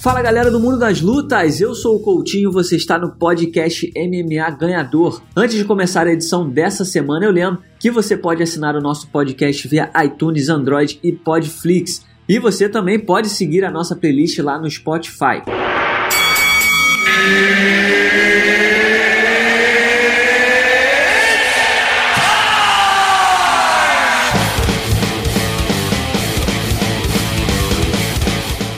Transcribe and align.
Fala 0.00 0.22
galera 0.22 0.50
do 0.50 0.58
mundo 0.58 0.78
das 0.78 1.02
lutas, 1.02 1.60
eu 1.60 1.74
sou 1.74 1.96
o 1.96 2.00
Coutinho, 2.00 2.50
você 2.50 2.74
está 2.74 2.98
no 2.98 3.10
podcast 3.16 3.92
MMA 3.94 4.50
Ganhador. 4.52 5.22
Antes 5.36 5.58
de 5.58 5.64
começar 5.66 6.06
a 6.06 6.12
edição 6.12 6.48
dessa 6.48 6.86
semana, 6.86 7.26
eu 7.26 7.30
lembro 7.30 7.62
que 7.78 7.90
você 7.90 8.16
pode 8.16 8.42
assinar 8.42 8.74
o 8.74 8.80
nosso 8.80 9.08
podcast 9.08 9.68
via 9.68 9.90
iTunes, 10.02 10.48
Android 10.48 10.98
e 11.02 11.12
Podflix. 11.12 12.06
E 12.26 12.38
você 12.38 12.66
também 12.66 12.98
pode 12.98 13.28
seguir 13.28 13.62
a 13.62 13.70
nossa 13.70 13.94
playlist 13.94 14.38
lá 14.38 14.58
no 14.58 14.70
Spotify. 14.70 15.42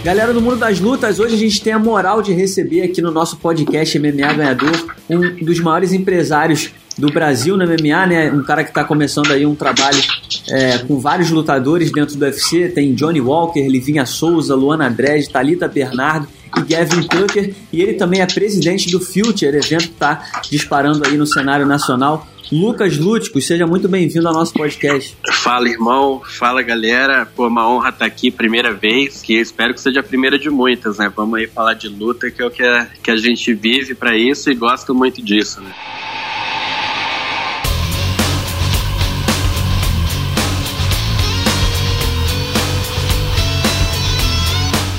Galera 0.04 0.34
do 0.34 0.40
mundo 0.42 0.56
das 0.56 0.80
lutas, 0.80 1.20
hoje 1.20 1.36
a 1.36 1.38
gente 1.38 1.62
tem 1.62 1.72
a 1.72 1.78
moral 1.78 2.22
de 2.22 2.32
receber 2.32 2.82
aqui 2.82 3.00
no 3.00 3.12
nosso 3.12 3.36
podcast 3.36 3.96
MMA 4.00 4.32
Ganhador 4.32 4.96
um 5.08 5.44
dos 5.44 5.60
maiores 5.60 5.92
empresários 5.92 6.70
do 6.98 7.06
Brasil 7.06 7.56
no 7.56 7.64
MMA, 7.64 8.06
né? 8.08 8.32
Um 8.32 8.42
cara 8.42 8.64
que 8.64 8.70
está 8.70 8.82
começando 8.82 9.30
aí 9.30 9.46
um 9.46 9.54
trabalho 9.54 10.02
é, 10.50 10.78
com 10.78 10.98
vários 10.98 11.30
lutadores 11.30 11.92
dentro 11.92 12.16
do 12.16 12.24
UFC. 12.24 12.68
Tem 12.68 12.92
Johnny 12.94 13.20
Walker, 13.20 13.64
Livinha 13.68 14.04
Souza, 14.04 14.56
Luana 14.56 14.90
Dredd, 14.90 15.30
Talita 15.30 15.68
Bernardo 15.68 16.26
e 16.56 16.60
Gavin 16.62 17.02
Tucker. 17.06 17.54
E 17.72 17.80
ele 17.80 17.94
também 17.94 18.20
é 18.20 18.26
presidente 18.26 18.90
do 18.90 19.00
Future, 19.00 19.56
evento 19.56 19.88
que 19.88 19.92
está 19.92 20.42
disparando 20.50 21.06
aí 21.06 21.16
no 21.16 21.26
cenário 21.26 21.66
nacional. 21.66 22.26
Lucas 22.52 22.98
Lúticos, 22.98 23.46
seja 23.46 23.66
muito 23.66 23.88
bem-vindo 23.88 24.28
ao 24.28 24.34
nosso 24.34 24.52
podcast. 24.52 25.16
Fala, 25.32 25.70
irmão. 25.70 26.20
Fala, 26.38 26.60
galera. 26.60 27.24
Pô, 27.24 27.48
uma 27.48 27.66
honra 27.66 27.88
estar 27.88 28.04
aqui, 28.04 28.30
primeira 28.30 28.74
vez, 28.74 29.22
que 29.22 29.40
espero 29.40 29.72
que 29.72 29.80
seja 29.80 30.00
a 30.00 30.02
primeira 30.02 30.38
de 30.38 30.50
muitas, 30.50 30.98
né? 30.98 31.10
Vamos 31.16 31.38
aí 31.38 31.46
falar 31.46 31.72
de 31.72 31.88
luta, 31.88 32.30
que 32.30 32.42
é 32.42 32.44
o 32.44 32.50
que 32.50 32.62
a, 32.62 32.86
que 33.02 33.10
a 33.10 33.16
gente 33.16 33.54
vive 33.54 33.94
para 33.94 34.14
isso 34.14 34.50
e 34.50 34.54
gosta 34.54 34.92
muito 34.92 35.22
disso, 35.22 35.62
né? 35.62 35.72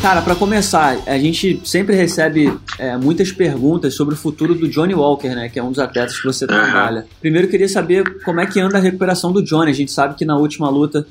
Cara, 0.03 0.21
para 0.21 0.35
começar, 0.35 0.97
a 1.07 1.17
gente 1.17 1.61
sempre 1.63 1.95
recebe 1.95 2.53
é, 2.77 2.97
muitas 2.97 3.31
perguntas 3.31 3.95
sobre 3.95 4.15
o 4.15 4.17
futuro 4.17 4.53
do 4.53 4.67
Johnny 4.67 4.93
Walker, 4.93 5.29
né? 5.29 5.47
Que 5.47 5.57
é 5.57 5.63
um 5.63 5.69
dos 5.69 5.79
atletas 5.79 6.19
que 6.19 6.25
você 6.25 6.45
trabalha. 6.45 7.05
Primeiro, 7.21 7.47
eu 7.47 7.49
queria 7.49 7.69
saber 7.69 8.21
como 8.21 8.41
é 8.41 8.45
que 8.45 8.59
anda 8.59 8.77
a 8.77 8.81
recuperação 8.81 9.31
do 9.31 9.41
Johnny. 9.41 9.71
A 9.71 9.73
gente 9.73 9.93
sabe 9.93 10.15
que 10.15 10.25
na 10.25 10.35
última 10.35 10.69
luta 10.69 11.07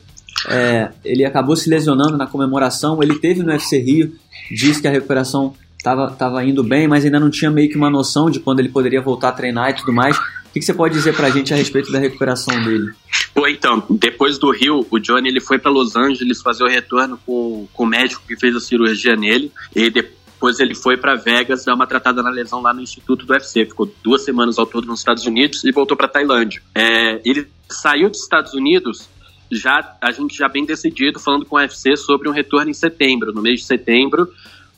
é, 0.46 0.90
ele 1.02 1.24
acabou 1.24 1.56
se 1.56 1.70
lesionando 1.70 2.18
na 2.18 2.26
comemoração. 2.26 3.02
Ele 3.02 3.18
teve 3.18 3.42
no 3.42 3.50
UFC 3.50 3.78
Rio, 3.78 4.12
disse 4.50 4.82
que 4.82 4.86
a 4.86 4.90
recuperação 4.90 5.54
estava 5.78 6.10
tava 6.10 6.44
indo 6.44 6.62
bem, 6.62 6.86
mas 6.86 7.02
ainda 7.02 7.18
não 7.18 7.30
tinha 7.30 7.50
meio 7.50 7.70
que 7.70 7.78
uma 7.78 7.88
noção 7.88 8.28
de 8.28 8.40
quando 8.40 8.60
ele 8.60 8.68
poderia 8.68 9.00
voltar 9.00 9.30
a 9.30 9.32
treinar 9.32 9.70
e 9.70 9.74
tudo 9.74 9.90
mais. 9.90 10.18
O 10.52 10.60
que, 10.60 10.60
você 10.60 10.74
pode 10.74 10.92
dizer 10.92 11.16
pra 11.16 11.30
gente 11.30 11.54
a 11.54 11.56
respeito 11.56 11.90
da 11.90 11.98
recuperação 11.98 12.62
dele? 12.62 12.92
Pô, 13.34 13.48
então, 13.48 13.82
depois 13.88 14.38
do 14.38 14.50
Rio, 14.50 14.86
o 14.90 14.98
Johnny 14.98 15.30
ele 15.30 15.40
foi 15.40 15.58
para 15.58 15.70
Los 15.70 15.96
Angeles 15.96 16.42
fazer 16.42 16.62
o 16.62 16.68
retorno 16.68 17.18
com, 17.24 17.66
com 17.72 17.84
o 17.84 17.86
médico 17.86 18.22
que 18.28 18.36
fez 18.36 18.54
a 18.54 18.60
cirurgia 18.60 19.16
nele. 19.16 19.50
E 19.74 19.88
depois 19.88 20.60
ele 20.60 20.74
foi 20.74 20.98
para 20.98 21.14
Vegas 21.14 21.64
dar 21.64 21.74
uma 21.74 21.86
tratada 21.86 22.22
na 22.22 22.28
lesão 22.28 22.60
lá 22.60 22.74
no 22.74 22.82
Instituto 22.82 23.24
do 23.24 23.32
UFC. 23.32 23.64
Ficou 23.64 23.90
duas 24.04 24.26
semanas 24.26 24.58
ao 24.58 24.66
todo 24.66 24.86
nos 24.86 24.98
Estados 25.00 25.24
Unidos 25.24 25.64
e 25.64 25.72
voltou 25.72 25.96
para 25.96 26.06
Tailândia. 26.06 26.62
É, 26.74 27.22
ele 27.24 27.48
saiu 27.70 28.10
dos 28.10 28.20
Estados 28.20 28.52
Unidos 28.52 29.08
já 29.50 29.96
a 30.02 30.10
gente 30.12 30.36
já 30.36 30.48
bem 30.48 30.66
decidido 30.66 31.18
falando 31.18 31.46
com 31.46 31.56
o 31.56 31.58
UFC 31.58 31.96
sobre 31.96 32.28
um 32.28 32.32
retorno 32.32 32.70
em 32.70 32.74
setembro. 32.74 33.32
No 33.32 33.40
mês 33.40 33.60
de 33.60 33.66
setembro, 33.66 34.28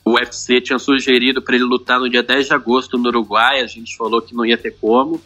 o 0.05 0.13
UFC 0.13 0.61
tinha 0.61 0.79
sugerido 0.79 1.41
para 1.41 1.55
ele 1.55 1.65
lutar 1.65 1.99
no 1.99 2.09
dia 2.09 2.23
10 2.23 2.47
de 2.47 2.53
agosto 2.53 2.97
no 2.97 3.09
Uruguai. 3.09 3.59
A 3.59 3.67
gente 3.67 3.97
falou 3.97 4.21
que 4.21 4.33
não 4.33 4.45
ia 4.45 4.57
ter 4.57 4.71
como 4.79 5.21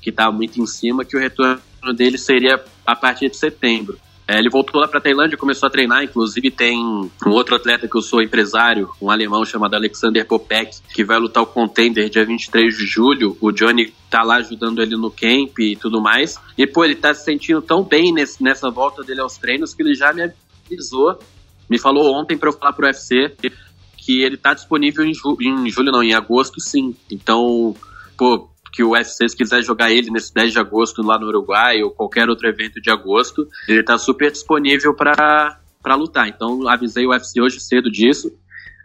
que 0.00 0.10
estava 0.10 0.32
muito 0.32 0.60
em 0.60 0.66
cima, 0.66 1.04
que 1.04 1.16
o 1.16 1.20
retorno 1.20 1.60
dele 1.94 2.18
seria 2.18 2.62
a 2.86 2.96
partir 2.96 3.28
de 3.28 3.36
setembro. 3.36 3.98
É, 4.30 4.38
ele 4.38 4.48
voltou 4.48 4.80
lá 4.80 4.86
para 4.86 5.00
Tailândia, 5.00 5.36
começou 5.36 5.66
a 5.66 5.70
treinar, 5.70 6.04
inclusive 6.04 6.52
tem 6.52 6.78
um 6.78 7.30
outro 7.30 7.56
atleta 7.56 7.88
que 7.88 7.96
eu 7.96 8.00
sou 8.00 8.22
empresário, 8.22 8.88
um 9.02 9.10
alemão 9.10 9.44
chamado 9.44 9.74
Alexander 9.74 10.24
Popek, 10.24 10.76
que 10.94 11.02
vai 11.02 11.18
lutar 11.18 11.42
o 11.42 11.46
Contender 11.46 12.08
dia 12.08 12.24
23 12.24 12.76
de 12.76 12.86
julho. 12.86 13.36
O 13.40 13.50
Johnny 13.50 13.92
tá 14.08 14.22
lá 14.22 14.36
ajudando 14.36 14.80
ele 14.80 14.94
no 14.96 15.10
camp 15.10 15.58
e 15.58 15.74
tudo 15.74 16.00
mais. 16.00 16.38
E, 16.56 16.64
pô, 16.64 16.84
ele 16.84 16.94
tá 16.94 17.12
se 17.12 17.24
sentindo 17.24 17.60
tão 17.60 17.82
bem 17.82 18.12
nesse, 18.12 18.40
nessa 18.40 18.70
volta 18.70 19.02
dele 19.02 19.20
aos 19.20 19.36
treinos 19.36 19.74
que 19.74 19.82
ele 19.82 19.96
já 19.96 20.12
me 20.12 20.32
avisou, 20.64 21.18
me 21.68 21.76
falou 21.76 22.14
ontem 22.14 22.38
para 22.38 22.50
eu 22.50 22.52
falar 22.52 22.72
pro 22.72 22.86
UFC 22.86 23.34
que 23.96 24.22
ele 24.22 24.36
tá 24.36 24.54
disponível 24.54 25.04
em, 25.04 25.12
ju 25.12 25.36
em 25.40 25.68
julho, 25.68 25.90
não, 25.90 26.04
em 26.04 26.14
agosto 26.14 26.60
sim. 26.60 26.94
Então, 27.10 27.74
pô, 28.16 28.48
que 28.72 28.82
o 28.82 28.90
UFC, 28.90 29.28
se 29.28 29.36
quiser 29.36 29.62
jogar 29.62 29.90
ele 29.90 30.10
nesse 30.10 30.32
10 30.32 30.52
de 30.52 30.58
agosto 30.58 31.02
lá 31.02 31.18
no 31.18 31.26
Uruguai 31.26 31.82
ou 31.82 31.90
qualquer 31.90 32.28
outro 32.28 32.48
evento 32.48 32.80
de 32.80 32.90
agosto, 32.90 33.46
ele 33.68 33.80
está 33.80 33.98
super 33.98 34.30
disponível 34.30 34.94
para 34.94 35.58
lutar. 35.96 36.28
Então 36.28 36.68
avisei 36.68 37.06
o 37.06 37.10
UFC 37.10 37.40
hoje 37.40 37.60
cedo 37.60 37.90
disso. 37.90 38.30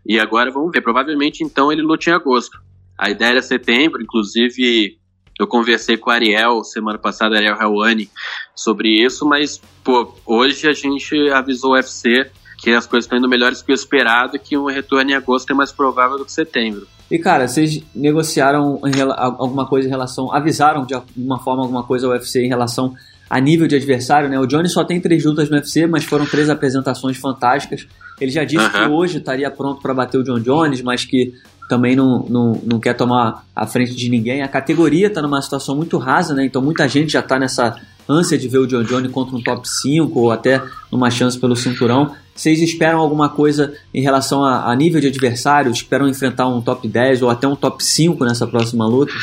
E 0.05 0.19
agora 0.19 0.51
vamos 0.51 0.71
ver. 0.71 0.81
Provavelmente 0.81 1.43
então 1.43 1.71
ele 1.71 1.81
luta 1.81 2.09
em 2.09 2.13
agosto. 2.13 2.59
A 2.97 3.09
ideia 3.09 3.31
era 3.31 3.41
setembro, 3.41 4.01
inclusive 4.01 4.97
eu 5.39 5.47
conversei 5.47 5.97
com 5.97 6.09
o 6.09 6.13
Ariel 6.13 6.63
semana 6.63 6.97
passada, 6.97 7.35
Ariel 7.35 7.59
Helwani, 7.59 8.09
sobre 8.55 9.03
isso, 9.03 9.25
mas 9.25 9.61
pô, 9.83 10.15
hoje 10.25 10.67
a 10.67 10.71
gente 10.71 11.29
avisou 11.29 11.71
o 11.71 11.73
UFC 11.73 12.31
que 12.57 12.71
as 12.71 12.85
coisas 12.85 13.05
estão 13.05 13.17
indo 13.17 13.27
melhores 13.27 13.59
do 13.59 13.65
que 13.65 13.71
o 13.71 13.75
esperado 13.75 14.35
e 14.35 14.39
que 14.39 14.57
um 14.57 14.65
retorno 14.65 15.11
em 15.11 15.13
agosto 15.13 15.51
é 15.51 15.53
mais 15.53 15.71
provável 15.71 16.17
do 16.17 16.25
que 16.25 16.31
setembro. 16.31 16.87
E 17.09 17.19
cara, 17.19 17.47
vocês 17.47 17.83
negociaram 17.93 18.79
alguma 19.17 19.67
coisa 19.67 19.87
em 19.87 19.91
relação, 19.91 20.33
avisaram 20.33 20.85
de 20.85 20.93
alguma 20.93 21.39
forma 21.39 21.61
alguma 21.61 21.83
coisa 21.83 22.07
ao 22.07 22.13
UFC 22.13 22.43
em 22.43 22.49
relação 22.49 22.93
a 23.29 23.39
nível 23.39 23.67
de 23.67 23.75
adversário, 23.75 24.29
né? 24.29 24.39
O 24.39 24.45
Johnny 24.45 24.69
só 24.69 24.83
tem 24.83 24.99
três 24.99 25.23
lutas 25.25 25.49
no 25.49 25.55
UFC, 25.55 25.87
mas 25.87 26.03
foram 26.03 26.25
três 26.25 26.49
apresentações 26.49 27.17
fantásticas. 27.17 27.87
Ele 28.19 28.31
já 28.31 28.43
disse 28.43 28.69
que 28.69 28.79
hoje 28.89 29.17
estaria 29.17 29.49
pronto 29.51 29.81
para 29.81 29.93
bater 29.93 30.17
o 30.17 30.23
John 30.23 30.39
Jones, 30.39 30.81
mas 30.81 31.03
que 31.03 31.33
também 31.67 31.95
não, 31.95 32.25
não, 32.29 32.61
não 32.63 32.79
quer 32.79 32.93
tomar 32.93 33.43
a 33.55 33.65
frente 33.65 33.95
de 33.95 34.09
ninguém. 34.09 34.41
A 34.41 34.47
categoria 34.47 35.07
está 35.07 35.21
numa 35.21 35.41
situação 35.41 35.75
muito 35.75 35.97
rasa, 35.97 36.33
né? 36.33 36.45
Então 36.45 36.61
muita 36.61 36.87
gente 36.87 37.13
já 37.13 37.19
está 37.19 37.39
nessa 37.39 37.75
ânsia 38.07 38.37
de 38.37 38.47
ver 38.47 38.59
o 38.59 38.67
John 38.67 38.83
Jones 38.83 39.11
contra 39.11 39.35
um 39.35 39.41
top 39.41 39.67
5 39.67 40.19
ou 40.19 40.31
até 40.31 40.61
numa 40.91 41.09
chance 41.09 41.39
pelo 41.39 41.55
cinturão. 41.55 42.15
Vocês 42.35 42.61
esperam 42.61 42.99
alguma 42.99 43.29
coisa 43.29 43.77
em 43.93 44.01
relação 44.01 44.43
a, 44.43 44.69
a, 44.69 44.75
nível 44.75 44.99
de 44.99 45.07
adversário? 45.07 45.71
Esperam 45.71 46.05
enfrentar 46.09 46.47
um 46.47 46.61
top 46.61 46.85
10 46.85 47.21
ou 47.21 47.29
até 47.29 47.47
um 47.47 47.55
top 47.55 47.81
5 47.81 48.25
nessa 48.25 48.45
próxima 48.45 48.85
luta? 48.85 49.13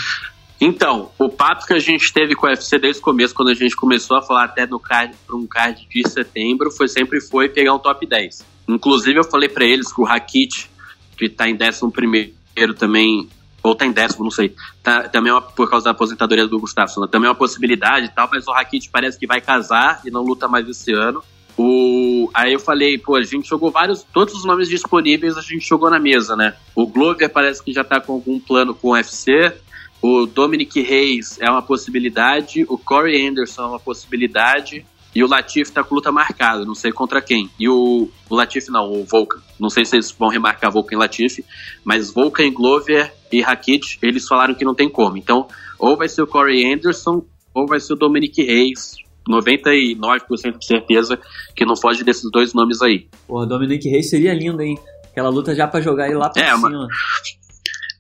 Então, 0.59 1.11
o 1.19 1.29
papo 1.29 1.67
que 1.67 1.75
a 1.75 1.79
gente 1.79 2.11
teve 2.11 2.35
com 2.35 2.47
o 2.47 2.49
UFC 2.49 2.79
desde 2.79 3.01
o 3.03 3.05
começo, 3.05 3.35
quando 3.35 3.51
a 3.51 3.55
gente 3.55 3.77
começou 3.77 4.17
a 4.17 4.23
falar 4.23 4.45
até 4.45 4.67
no 4.67 4.81
card 4.81 5.15
para 5.27 5.37
um 5.37 5.47
card 5.47 5.87
de 5.91 6.09
setembro, 6.09 6.71
foi 6.71 6.89
sempre 6.89 7.21
foi 7.21 7.51
pegar 7.51 7.75
um 7.75 7.79
top 7.79 8.07
10. 8.07 8.47
Inclusive, 8.67 9.19
eu 9.19 9.25
falei 9.25 9.49
para 9.49 9.67
eles 9.67 9.93
que 9.93 10.01
o 10.01 10.05
Rakit, 10.05 10.71
que 11.19 11.27
está 11.27 11.47
em 11.51 11.59
11 11.61 12.33
também, 12.79 13.29
ou 13.63 13.75
tá 13.75 13.85
em 13.85 13.93
décimo, 13.93 14.25
não 14.25 14.31
sei. 14.31 14.55
Tá, 14.83 15.09
também 15.09 15.31
é 15.31 15.35
uma, 15.35 15.43
por 15.43 15.69
causa 15.69 15.85
da 15.85 15.91
aposentadoria 15.91 16.47
do 16.47 16.59
Gustavo, 16.59 17.07
também 17.09 17.27
é 17.27 17.31
uma 17.31 17.37
possibilidade 17.37 18.07
e 18.07 18.09
tal, 18.09 18.29
mas 18.33 18.47
o 18.47 18.53
Rakit 18.53 18.89
parece 18.91 19.19
que 19.19 19.27
vai 19.27 19.41
casar 19.41 20.01
e 20.05 20.11
não 20.11 20.23
luta 20.23 20.49
mais 20.49 20.67
esse 20.67 20.93
ano. 20.93 21.23
O, 21.57 22.31
aí 22.33 22.53
eu 22.53 22.61
falei, 22.61 22.99
pô, 22.99 23.17
a 23.17 23.23
gente 23.23 23.49
jogou 23.49 23.71
vários, 23.71 24.03
todos 24.13 24.35
os 24.35 24.45
nomes 24.45 24.69
disponíveis 24.69 25.37
a 25.37 25.43
gente 25.43 25.67
jogou 25.67 25.91
na 25.91 26.01
mesa, 26.01 26.35
né? 26.35 26.55
O 26.75 26.87
Glover 26.87 27.29
parece 27.31 27.63
que 27.63 27.73
já 27.73 27.85
tá 27.85 28.01
com 28.01 28.15
algum 28.15 28.41
plano 28.41 28.75
com 28.75 28.89
o 28.89 28.93
UFC. 28.93 29.53
O 30.01 30.27
Dominic 30.27 30.81
Reis 30.81 31.39
é 31.41 31.49
uma 31.49 31.63
possibilidade. 31.63 32.65
O 32.69 32.77
Corey 32.77 33.27
Anderson 33.27 33.63
é 33.63 33.67
uma 33.67 33.81
possibilidade. 33.81 34.85
E 35.15 35.23
o 35.23 35.29
Latif 35.29 35.71
tá 35.71 35.85
com 35.85 35.95
luta 35.95 36.11
marcada, 36.11 36.65
não 36.65 36.75
sei 36.75 36.91
contra 36.91 37.21
quem. 37.21 37.51
E 37.59 37.69
o, 37.69 38.09
o 38.31 38.35
Latif 38.35 38.71
não, 38.71 38.91
o 38.91 39.05
Volkan. 39.05 39.43
Não 39.61 39.69
sei 39.69 39.85
se 39.85 39.95
eles 39.95 40.11
vão 40.11 40.29
remarcar 40.29 40.73
Volkan 40.73 40.97
e 40.97 40.99
Latif, 40.99 41.45
mas 41.85 42.11
Volkan, 42.11 42.51
Glover 42.51 43.13
e 43.31 43.43
Rakit, 43.43 43.99
eles 44.03 44.27
falaram 44.27 44.55
que 44.55 44.65
não 44.65 44.75
tem 44.75 44.89
como. 44.89 45.19
Então, 45.19 45.47
ou 45.79 45.97
vai 45.97 46.09
ser 46.09 46.23
o 46.23 46.27
Corey 46.27 46.73
Anderson, 46.73 47.25
ou 47.55 47.67
vai 47.67 47.79
ser 47.79 47.93
o 47.93 47.97
Dominic 47.97 48.43
Reis. 48.43 48.97
99% 49.29 50.59
de 50.59 50.67
certeza 50.67 51.19
que 51.55 51.65
não 51.65 51.77
foge 51.77 52.05
desses 52.05 52.31
dois 52.31 52.53
nomes 52.53 52.83
aí. 52.83 53.09
Porra, 53.27 53.47
Dominic 53.47 53.89
Reis 53.89 54.11
seria 54.11 54.35
lindo, 54.35 54.61
hein? 54.63 54.79
Aquela 55.11 55.29
luta 55.29 55.55
já 55.55 55.67
para 55.67 55.81
jogar 55.81 56.07
ele 56.07 56.17
lá 56.17 56.31
pra 56.31 56.43
é, 56.43 56.55
cima. 56.55 56.69
Uma... 56.69 56.89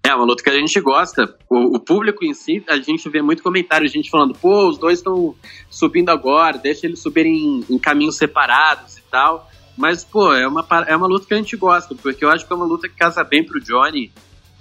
É, 0.04 0.14
uma 0.14 0.24
luta 0.24 0.42
que 0.42 0.50
a 0.50 0.58
gente 0.58 0.80
gosta. 0.80 1.34
O, 1.48 1.76
o, 1.76 1.80
público 1.80 2.24
em 2.24 2.34
si, 2.34 2.62
a 2.68 2.76
gente 2.76 3.08
vê 3.08 3.22
muito 3.22 3.42
comentário, 3.42 3.86
a 3.86 3.90
gente 3.90 4.10
falando, 4.10 4.34
pô, 4.34 4.68
os 4.68 4.76
dois 4.76 4.98
estão 4.98 5.34
subindo 5.70 6.08
agora, 6.08 6.58
deixa 6.58 6.86
eles 6.86 7.00
subirem 7.00 7.32
em, 7.32 7.64
em 7.70 7.78
caminhos 7.78 8.16
separados 8.16 8.98
e 8.98 9.02
tal. 9.10 9.48
Mas, 9.76 10.04
pô, 10.04 10.34
é 10.34 10.46
uma, 10.46 10.66
é 10.88 10.96
uma 10.96 11.06
luta 11.06 11.26
que 11.26 11.34
a 11.34 11.36
gente 11.36 11.56
gosta, 11.56 11.94
porque 11.94 12.24
eu 12.24 12.30
acho 12.30 12.46
que 12.46 12.52
é 12.52 12.56
uma 12.56 12.66
luta 12.66 12.88
que 12.88 12.96
casa 12.96 13.22
bem 13.22 13.44
pro 13.44 13.60
Johnny. 13.60 14.12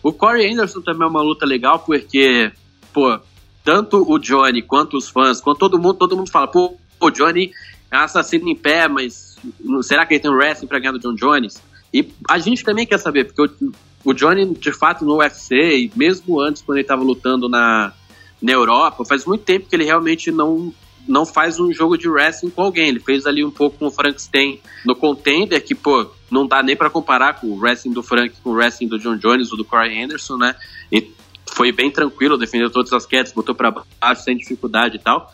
O 0.04 0.14
Corey 0.14 0.52
Anderson 0.52 0.82
também 0.82 1.08
é 1.08 1.10
uma 1.10 1.22
luta 1.22 1.46
legal, 1.46 1.80
porque, 1.80 2.52
pô, 2.94 3.20
tanto 3.64 4.04
o 4.10 4.18
Johnny 4.18 4.62
quanto 4.62 4.98
os 4.98 5.10
fãs, 5.10 5.40
quanto 5.40 5.60
todo 5.60 5.80
mundo, 5.80 5.96
todo 5.96 6.18
mundo 6.18 6.30
fala, 6.30 6.48
pô, 6.48 6.76
o 7.00 7.10
Johnny 7.10 7.52
é 7.92 7.98
assassino 7.98 8.48
em 8.50 8.56
pé, 8.56 8.88
mas 8.88 9.38
será 9.84 10.06
que 10.06 10.14
ele 10.14 10.22
tem 10.22 10.32
um 10.32 10.36
wrestling 10.36 10.68
pra 10.68 10.80
ganhar 10.80 10.94
do 10.94 11.00
John 11.00 11.16
Jones? 11.16 11.62
E 11.94 12.08
a 12.30 12.40
gente 12.40 12.64
também 12.64 12.86
quer 12.86 12.98
saber, 12.98 13.26
porque 13.26 13.42
o, 13.42 13.72
o 14.06 14.14
Johnny, 14.14 14.54
de 14.56 14.72
fato, 14.72 15.04
no 15.04 15.18
UFC, 15.18 15.56
e 15.56 15.92
mesmo 15.96 16.40
antes, 16.40 16.62
quando 16.62 16.78
ele 16.78 16.84
estava 16.84 17.04
lutando 17.04 17.50
na, 17.50 17.94
na 18.42 18.52
Europa, 18.52 19.06
faz 19.06 19.26
muito 19.26 19.44
tempo 19.44 19.68
que 19.68 19.76
ele 19.76 19.84
realmente 19.84 20.32
não, 20.32 20.74
não 21.08 21.26
faz 21.26 21.60
um 21.60 21.72
jogo 21.74 21.98
de 21.98 22.08
wrestling 22.08 22.50
com 22.50 22.62
alguém. 22.62 22.88
Ele 22.88 23.00
fez 23.00 23.26
ali 23.26 23.44
um 23.44 23.52
pouco 23.52 23.78
com 23.78 23.88
o 23.88 23.92
Frankenstein 23.92 24.60
no 24.86 24.96
Contender, 24.96 25.64
que, 25.64 25.76
pô, 25.76 26.10
não 26.30 26.48
dá 26.48 26.64
nem 26.64 26.76
para 26.76 26.90
comparar 26.90 27.40
com 27.40 27.48
o 27.48 27.60
wrestling 27.60 27.92
do 27.92 28.02
Frank 28.02 28.34
com 28.42 28.52
o 28.52 28.54
wrestling 28.54 28.88
do 28.88 28.98
John 28.98 29.18
Jones 29.18 29.52
ou 29.52 29.58
do 29.58 29.66
Corey 29.66 30.02
Anderson, 30.02 30.38
né? 30.38 30.56
E 30.90 31.12
foi 31.52 31.72
bem 31.72 31.92
tranquilo, 31.92 32.38
defendeu 32.38 32.70
todas 32.70 32.92
as 32.94 33.06
quedas, 33.06 33.32
botou 33.32 33.54
para 33.54 33.72
baixo 34.00 34.24
sem 34.24 34.36
dificuldade 34.36 34.98
e 34.98 35.00
tal. 35.00 35.32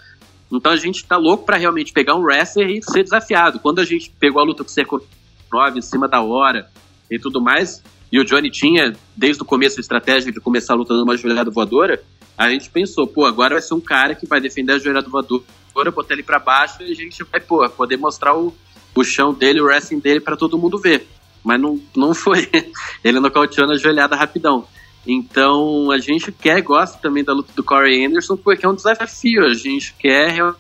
Então 0.51 0.71
a 0.71 0.77
gente 0.77 1.05
tá 1.05 1.17
louco 1.17 1.45
para 1.45 1.57
realmente 1.57 1.91
pegar 1.91 2.15
um 2.15 2.21
wrestler 2.21 2.69
e 2.69 2.81
ser 2.81 3.03
desafiado. 3.03 3.59
Quando 3.59 3.79
a 3.79 3.85
gente 3.85 4.11
pegou 4.19 4.41
a 4.41 4.45
luta 4.45 4.63
com 4.63 4.69
o 4.69 4.73
Seco 4.73 5.05
9 5.51 5.79
em 5.79 5.81
cima 5.81 6.07
da 6.07 6.21
hora 6.21 6.69
e 7.09 7.19
tudo 7.19 7.41
mais, 7.41 7.83
e 8.11 8.19
o 8.19 8.23
Johnny 8.23 8.49
tinha, 8.49 8.95
desde 9.15 9.41
o 9.41 9.45
começo, 9.45 9.79
a 9.79 9.81
estratégia 9.81 10.31
de 10.31 10.39
começar 10.39 10.73
lutando 10.73 11.03
uma 11.03 11.17
joelhada 11.17 11.51
voadora, 11.51 12.01
a 12.37 12.49
gente 12.49 12.69
pensou, 12.69 13.05
pô, 13.05 13.25
agora 13.25 13.55
vai 13.55 13.61
ser 13.61 13.73
um 13.73 13.81
cara 13.81 14.15
que 14.15 14.25
vai 14.25 14.39
defender 14.39 14.73
a 14.73 14.79
joelhada 14.79 15.09
voadora, 15.09 15.91
botar 15.93 16.13
ele 16.13 16.23
para 16.23 16.39
baixo 16.39 16.81
e 16.81 16.91
a 16.91 16.95
gente 16.95 17.23
vai, 17.23 17.41
pô, 17.41 17.67
poder 17.69 17.97
mostrar 17.97 18.37
o, 18.37 18.55
o 18.95 19.03
chão 19.03 19.33
dele, 19.33 19.59
o 19.59 19.65
wrestling 19.65 19.99
dele 19.99 20.21
para 20.21 20.37
todo 20.37 20.57
mundo 20.57 20.77
ver. 20.77 21.07
Mas 21.43 21.59
não, 21.59 21.79
não 21.95 22.13
foi. 22.13 22.49
ele 23.03 23.19
nocauteou 23.19 23.67
na 23.67 23.75
joelhada 23.75 24.15
rapidão. 24.15 24.67
Então 25.07 25.89
a 25.89 25.98
gente 25.98 26.31
quer, 26.31 26.62
gosta 26.62 26.98
também 26.98 27.24
da 27.24 27.33
luta 27.33 27.51
do 27.56 27.63
Corey 27.63 28.06
Anderson, 28.06 28.36
porque 28.36 28.65
é 28.65 28.69
um 28.69 28.75
desafio. 28.75 29.45
A 29.45 29.54
gente 29.54 29.95
quer 29.98 30.54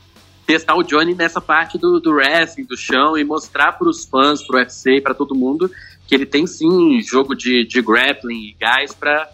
testar 0.45 0.75
o 0.75 0.83
Johnny 0.83 1.13
nessa 1.13 1.41
parte 1.41 1.77
do, 1.77 1.99
do 1.99 2.11
wrestling, 2.11 2.63
do 2.63 2.77
chão, 2.77 3.17
e 3.17 3.23
mostrar 3.25 3.73
para 3.73 3.89
os 3.89 4.05
fãs, 4.05 4.41
para 4.41 4.55
o 4.55 4.59
UFC, 4.59 5.01
para 5.01 5.13
todo 5.13 5.35
mundo, 5.35 5.69
que 6.07 6.15
ele 6.15 6.25
tem 6.25 6.47
sim 6.47 7.01
jogo 7.01 7.35
de, 7.35 7.65
de 7.67 7.81
grappling 7.81 8.49
e 8.49 8.55
gás 8.57 8.93
para 8.93 9.29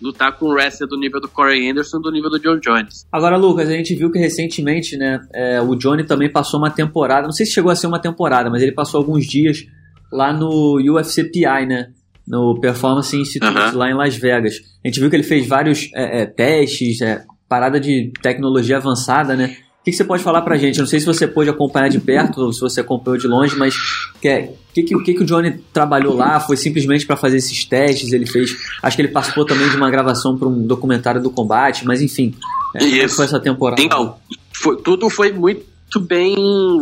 lutar 0.00 0.36
com 0.38 0.46
o 0.46 0.52
wrestler 0.52 0.88
do 0.88 0.98
nível 0.98 1.20
do 1.20 1.28
Corey 1.28 1.70
Anderson, 1.70 2.00
do 2.00 2.10
nível 2.10 2.30
do 2.30 2.38
John 2.38 2.58
Jones. 2.58 3.06
Agora, 3.12 3.36
Lucas, 3.36 3.68
a 3.68 3.72
gente 3.72 3.94
viu 3.94 4.10
que 4.10 4.18
recentemente, 4.18 4.96
né, 4.96 5.20
é, 5.32 5.60
o 5.60 5.74
Johnny 5.76 6.04
também 6.04 6.30
passou 6.30 6.58
uma 6.58 6.70
temporada, 6.70 7.24
não 7.24 7.32
sei 7.32 7.46
se 7.46 7.52
chegou 7.52 7.70
a 7.70 7.76
ser 7.76 7.86
uma 7.86 8.00
temporada, 8.00 8.50
mas 8.50 8.62
ele 8.62 8.72
passou 8.72 8.98
alguns 8.98 9.26
dias 9.26 9.66
lá 10.10 10.32
no 10.32 10.76
UFC 10.76 11.24
PI, 11.24 11.66
né? 11.66 11.92
No 12.26 12.58
Performance 12.58 13.16
Institute 13.16 13.56
uhum. 13.56 13.76
lá 13.76 13.90
em 13.90 13.94
Las 13.94 14.16
Vegas. 14.16 14.54
A 14.84 14.88
gente 14.88 15.00
viu 15.00 15.10
que 15.10 15.16
ele 15.16 15.22
fez 15.22 15.46
vários 15.46 15.90
é, 15.94 16.22
é, 16.22 16.26
testes, 16.26 17.00
é, 17.00 17.24
parada 17.48 17.78
de 17.78 18.12
tecnologia 18.22 18.78
avançada, 18.78 19.36
né? 19.36 19.56
O 19.80 19.84
que, 19.84 19.90
que, 19.90 19.98
você 19.98 20.04
pode 20.04 20.22
falar 20.22 20.40
pra 20.40 20.56
gente? 20.56 20.78
Eu 20.78 20.84
não 20.84 20.88
sei 20.88 20.98
se 20.98 21.04
você 21.04 21.28
pôde 21.28 21.50
acompanhar 21.50 21.90
de 21.90 22.00
perto 22.00 22.40
ou 22.40 22.52
se 22.54 22.58
você 22.58 22.80
acompanhou 22.80 23.18
de 23.18 23.26
longe, 23.26 23.54
mas 23.54 23.74
que, 24.18 24.26
é, 24.26 24.54
que, 24.72 24.82
que, 24.82 24.96
o 24.96 25.02
que, 25.02 25.12
que 25.12 25.22
o 25.22 25.26
Johnny 25.26 25.58
trabalhou 25.74 26.16
lá? 26.16 26.40
Foi 26.40 26.56
simplesmente 26.56 27.04
para 27.04 27.18
fazer 27.18 27.36
esses 27.36 27.66
testes? 27.66 28.10
Ele 28.10 28.24
fez. 28.24 28.56
Acho 28.82 28.96
que 28.96 29.02
ele 29.02 29.10
participou 29.10 29.44
também 29.44 29.68
de 29.68 29.76
uma 29.76 29.90
gravação 29.90 30.38
para 30.38 30.48
um 30.48 30.66
documentário 30.66 31.22
do 31.22 31.30
combate, 31.30 31.84
mas 31.84 32.00
enfim. 32.00 32.34
É, 32.74 32.78
como 32.78 32.96
é 32.96 33.08
foi 33.08 33.24
essa 33.26 33.38
temporada? 33.38 33.82
Então, 33.82 34.16
foi, 34.54 34.80
tudo 34.80 35.10
foi 35.10 35.32
muito 35.32 36.00
bem. 36.00 36.34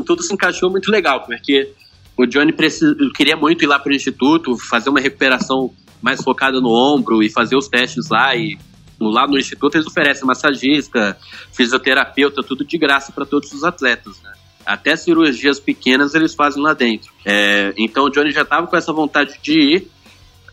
Tudo 0.06 0.22
se 0.22 0.32
encaixou 0.32 0.70
muito 0.70 0.88
legal, 0.88 1.24
porque 1.26 1.72
o 2.16 2.26
Johnny 2.26 2.52
queria 3.14 3.36
muito 3.36 3.64
ir 3.64 3.66
lá 3.66 3.78
para 3.78 3.90
o 3.90 3.94
instituto, 3.94 4.56
fazer 4.56 4.90
uma 4.90 5.00
recuperação 5.00 5.72
mais 6.00 6.22
focada 6.22 6.60
no 6.60 6.70
ombro 6.70 7.22
e 7.22 7.30
fazer 7.30 7.56
os 7.56 7.68
testes 7.68 8.08
lá. 8.10 8.34
E 8.34 8.58
lá 9.00 9.26
no 9.26 9.38
instituto 9.38 9.76
eles 9.76 9.86
oferecem 9.86 10.26
massagista, 10.26 11.16
fisioterapeuta, 11.52 12.42
tudo 12.42 12.64
de 12.64 12.76
graça 12.76 13.12
para 13.12 13.24
todos 13.24 13.52
os 13.52 13.64
atletas, 13.64 14.20
né? 14.22 14.32
Até 14.64 14.94
cirurgias 14.94 15.58
pequenas 15.58 16.14
eles 16.14 16.34
fazem 16.34 16.62
lá 16.62 16.72
dentro. 16.72 17.12
É, 17.24 17.72
então 17.76 18.04
o 18.04 18.10
Johnny 18.10 18.30
já 18.30 18.42
estava 18.42 18.66
com 18.66 18.76
essa 18.76 18.92
vontade 18.92 19.38
de 19.42 19.52
ir 19.52 19.88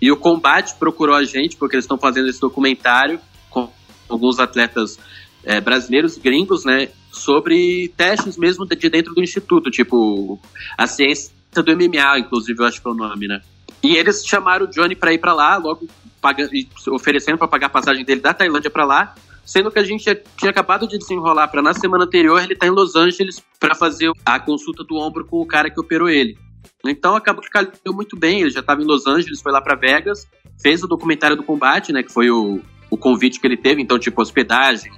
e 0.02 0.12
o 0.12 0.18
combate 0.18 0.74
procurou 0.80 1.16
a 1.16 1.24
gente 1.24 1.58
porque 1.58 1.76
eles 1.76 1.86
estão 1.86 1.98
fazendo 1.98 2.28
esse 2.28 2.40
documentário 2.40 3.20
com 3.50 3.70
alguns 4.08 4.40
atletas 4.40 4.98
é, 5.44 5.60
brasileiros 5.62 6.18
gringos, 6.18 6.66
né? 6.66 6.90
Sobre 7.12 7.92
testes 7.98 8.38
mesmo 8.38 8.66
de 8.66 8.90
dentro 8.90 9.14
do 9.14 9.22
instituto, 9.22 9.70
tipo 9.70 10.40
a 10.78 10.88
ciência 10.88 11.39
do 11.54 11.76
MMA, 11.76 12.20
inclusive, 12.20 12.62
eu 12.62 12.66
acho 12.66 12.82
que 12.82 12.88
é 12.88 12.92
o 12.92 12.96
nome, 12.96 13.28
né? 13.28 13.42
E 13.82 13.96
eles 13.96 14.26
chamaram 14.26 14.66
o 14.66 14.70
Johnny 14.70 14.96
para 14.96 15.14
ir 15.14 15.18
para 15.18 15.34
lá, 15.34 15.58
logo 15.58 15.88
pagando, 16.22 16.52
oferecendo 16.90 17.38
para 17.38 17.48
pagar 17.48 17.68
a 17.68 17.70
passagem 17.70 18.04
dele 18.04 18.22
da 18.22 18.34
Tailândia 18.34 18.70
para 18.70 18.86
lá, 18.86 19.16
sendo 19.46 19.72
que 19.72 19.80
a 19.80 19.84
gente 19.84 20.04
tinha 20.38 20.52
acabado 20.52 20.88
de 20.88 20.98
desenrolar 20.98 21.48
para 21.48 21.62
na 21.62 21.74
semana 21.74 22.04
anterior 22.04 22.44
ele 22.44 22.56
tá 22.56 22.68
em 22.68 22.72
Los 22.72 22.96
Angeles 22.96 23.42
para 23.60 23.74
fazer 23.74 24.12
a 24.26 24.40
consulta 24.40 24.84
do 24.84 24.96
ombro 24.96 25.26
com 25.26 25.42
o 25.42 25.46
cara 25.46 25.70
que 25.70 25.80
operou 25.80 26.10
ele. 26.10 26.38
Então 26.86 27.16
acabou 27.16 27.42
que 27.42 27.50
calhou 27.50 27.72
muito 27.88 28.16
bem, 28.16 28.42
ele 28.42 28.52
já 28.52 28.60
estava 28.60 28.82
em 28.82 28.86
Los 28.86 29.08
Angeles, 29.08 29.42
foi 29.42 29.52
lá 29.52 29.62
para 29.62 29.76
Vegas, 29.76 30.28
fez 30.62 30.84
o 30.84 30.88
documentário 30.88 31.36
do 31.36 31.44
combate, 31.44 31.92
né, 31.92 32.04
que 32.04 32.12
foi 32.12 32.30
o, 32.30 32.62
o 32.90 32.98
convite 32.98 33.40
que 33.40 33.48
ele 33.48 33.58
teve, 33.58 33.82
então 33.82 33.98
tipo 33.98 34.22
hospedagem, 34.22 34.92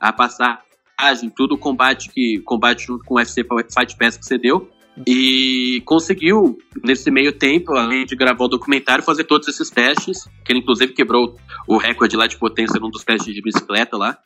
a 0.00 0.12
passagem, 0.12 1.30
tudo 1.34 1.54
o 1.54 1.58
combate 1.58 2.10
que 2.10 2.40
combate 2.40 2.86
junto 2.86 3.04
com 3.04 3.14
o 3.14 3.18
UFC 3.18 3.44
Fight 3.44 3.96
Pass 3.96 4.16
que 4.16 4.26
você 4.26 4.36
deu. 4.36 4.68
E 5.06 5.80
conseguiu, 5.86 6.58
nesse 6.84 7.10
meio 7.10 7.32
tempo, 7.32 7.72
além 7.72 8.04
de 8.04 8.14
gravar 8.14 8.44
o 8.44 8.48
documentário, 8.48 9.02
fazer 9.02 9.24
todos 9.24 9.48
esses 9.48 9.70
testes, 9.70 10.28
que 10.44 10.52
ele 10.52 10.60
inclusive 10.60 10.92
quebrou 10.92 11.36
o 11.66 11.78
recorde 11.78 12.16
lá 12.16 12.26
de 12.26 12.36
potência 12.36 12.78
num 12.78 12.90
dos 12.90 13.02
testes 13.02 13.34
de 13.34 13.40
bicicleta 13.40 13.96
lá. 13.96 14.18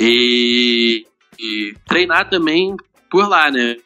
E, 0.00 1.04
e 1.38 1.74
treinar 1.86 2.30
também 2.30 2.76
por 3.10 3.28
lá, 3.28 3.50
né? 3.50 3.76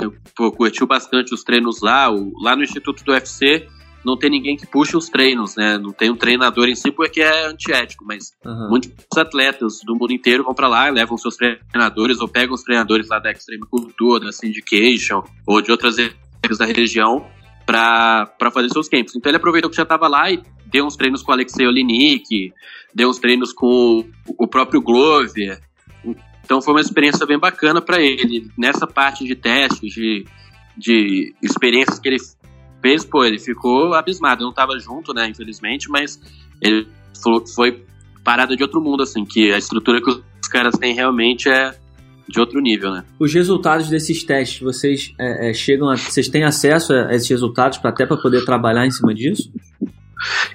Eu, 0.00 0.12
curtiu 0.52 0.86
bastante 0.86 1.32
os 1.32 1.42
treinos 1.42 1.80
lá. 1.80 2.10
O, 2.10 2.32
lá 2.42 2.54
no 2.54 2.62
Instituto 2.62 3.02
do 3.02 3.12
UFC, 3.12 3.66
não 4.04 4.16
tem 4.16 4.30
ninguém 4.30 4.56
que 4.56 4.66
puxe 4.66 4.96
os 4.96 5.08
treinos, 5.08 5.56
né? 5.56 5.78
Não 5.78 5.92
tem 5.92 6.10
um 6.10 6.16
treinador 6.16 6.68
em 6.68 6.74
si 6.74 6.90
porque 6.90 7.20
é 7.22 7.46
antiético, 7.46 8.04
mas 8.04 8.32
uhum. 8.44 8.68
muitos 8.70 8.90
atletas 9.16 9.78
do 9.84 9.96
mundo 9.96 10.12
inteiro 10.12 10.44
vão 10.44 10.54
para 10.54 10.68
lá, 10.68 10.88
levam 10.90 11.16
seus 11.16 11.36
treinadores 11.36 12.20
ou 12.20 12.28
pegam 12.28 12.54
os 12.54 12.62
treinadores 12.62 13.08
lá 13.08 13.18
da 13.18 13.30
Extreme 13.30 13.66
Cultura, 13.66 14.26
da 14.26 14.32
Syndication 14.32 15.22
ou 15.46 15.60
de 15.60 15.70
outras 15.70 15.98
equipes 15.98 16.58
da 16.58 16.66
região 16.66 17.26
para 17.64 18.50
fazer 18.52 18.68
seus 18.68 18.88
camps. 18.88 19.16
Então 19.16 19.30
ele 19.30 19.38
aproveitou 19.38 19.70
que 19.70 19.76
já 19.76 19.84
estava 19.84 20.06
lá 20.06 20.30
e 20.30 20.42
deu 20.66 20.84
uns 20.84 20.96
treinos 20.96 21.22
com 21.22 21.30
o 21.30 21.34
Alexei 21.34 21.66
Olinik, 21.66 22.52
deu 22.94 23.08
uns 23.08 23.18
treinos 23.18 23.52
com 23.52 24.04
o 24.38 24.46
próprio 24.46 24.82
Glover. 24.82 25.60
Então 26.44 26.60
foi 26.60 26.74
uma 26.74 26.80
experiência 26.80 27.24
bem 27.26 27.38
bacana 27.38 27.80
para 27.80 28.00
ele. 28.00 28.50
Nessa 28.58 28.86
parte 28.86 29.24
de 29.24 29.34
testes, 29.34 29.94
de, 29.94 30.24
de 30.76 31.34
experiências 31.42 31.98
que 31.98 32.08
ele 32.08 32.18
fez, 32.84 33.02
pô, 33.02 33.24
ele 33.24 33.38
ficou 33.38 33.94
abismado. 33.94 34.42
Eu 34.42 34.48
não 34.48 34.52
tava 34.52 34.78
junto, 34.78 35.14
né, 35.14 35.26
infelizmente, 35.26 35.88
mas 35.88 36.20
ele 36.60 36.86
falou 37.22 37.40
que 37.40 37.50
foi 37.54 37.82
parada 38.22 38.54
de 38.54 38.62
outro 38.62 38.78
mundo, 38.78 39.02
assim, 39.02 39.24
que 39.24 39.50
a 39.50 39.56
estrutura 39.56 40.02
que 40.02 40.10
os 40.10 40.48
caras 40.50 40.76
têm 40.76 40.94
realmente 40.94 41.48
é 41.48 41.74
de 42.28 42.38
outro 42.38 42.60
nível, 42.60 42.90
né? 42.90 43.04
Os 43.18 43.32
resultados 43.32 43.88
desses 43.88 44.22
testes, 44.22 44.60
vocês 44.60 45.14
é, 45.18 45.50
é, 45.50 45.54
chegam 45.54 45.88
a, 45.88 45.96
vocês 45.96 46.28
têm 46.28 46.44
acesso 46.44 46.92
a 46.92 47.14
esses 47.14 47.28
resultados 47.28 47.78
para 47.78 47.88
até 47.88 48.04
para 48.04 48.18
poder 48.18 48.44
trabalhar 48.44 48.86
em 48.86 48.90
cima 48.90 49.14
disso? 49.14 49.50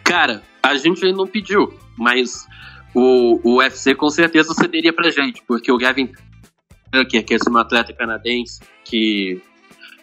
Cara, 0.03 0.43
a 0.61 0.75
gente 0.75 1.11
não 1.11 1.25
pediu, 1.25 1.73
mas 1.97 2.45
o, 2.93 3.39
o 3.43 3.57
UFC 3.57 3.95
com 3.95 4.09
certeza 4.09 4.53
cederia 4.53 4.93
pra 4.93 5.09
gente, 5.09 5.43
porque 5.47 5.71
o 5.71 5.77
Gavin 5.77 6.11
que 7.07 7.17
é 7.17 7.23
esse 7.35 7.49
atleta 7.55 7.93
canadense 7.93 8.61
que 8.83 9.39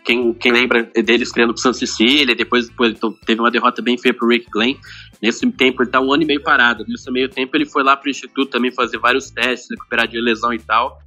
quem, 0.06 0.32
quem 0.32 0.52
lembra 0.52 0.84
dele 0.84 1.25
estreando 1.25 1.52
pro 1.52 1.60
San 1.60 1.72
Cecília, 1.72 2.32
depois, 2.36 2.68
depois 2.68 2.92
então, 2.92 3.12
teve 3.26 3.40
uma 3.40 3.50
derrota 3.50 3.82
bem 3.82 3.98
feia 3.98 4.14
pro 4.14 4.28
Rick 4.28 4.46
Glenn. 4.48 4.76
Nesse 5.20 5.50
tempo 5.50 5.82
ele 5.82 5.90
tá 5.90 6.00
um 6.00 6.12
ano 6.12 6.22
e 6.22 6.26
meio 6.26 6.40
parado. 6.40 6.84
Nesse 6.86 7.10
meio 7.10 7.28
tempo 7.28 7.56
ele 7.56 7.66
foi 7.66 7.82
lá 7.82 7.96
pro 7.96 8.08
instituto 8.08 8.48
também 8.48 8.70
fazer 8.70 8.98
vários 8.98 9.30
testes, 9.30 9.68
recuperar 9.68 10.06
de 10.06 10.20
lesão 10.20 10.52
e 10.52 10.60
tal. 10.60 11.00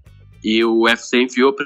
E 0.43 0.65
o 0.65 0.81
UFC 0.83 1.21
enviou 1.21 1.53
pra 1.53 1.65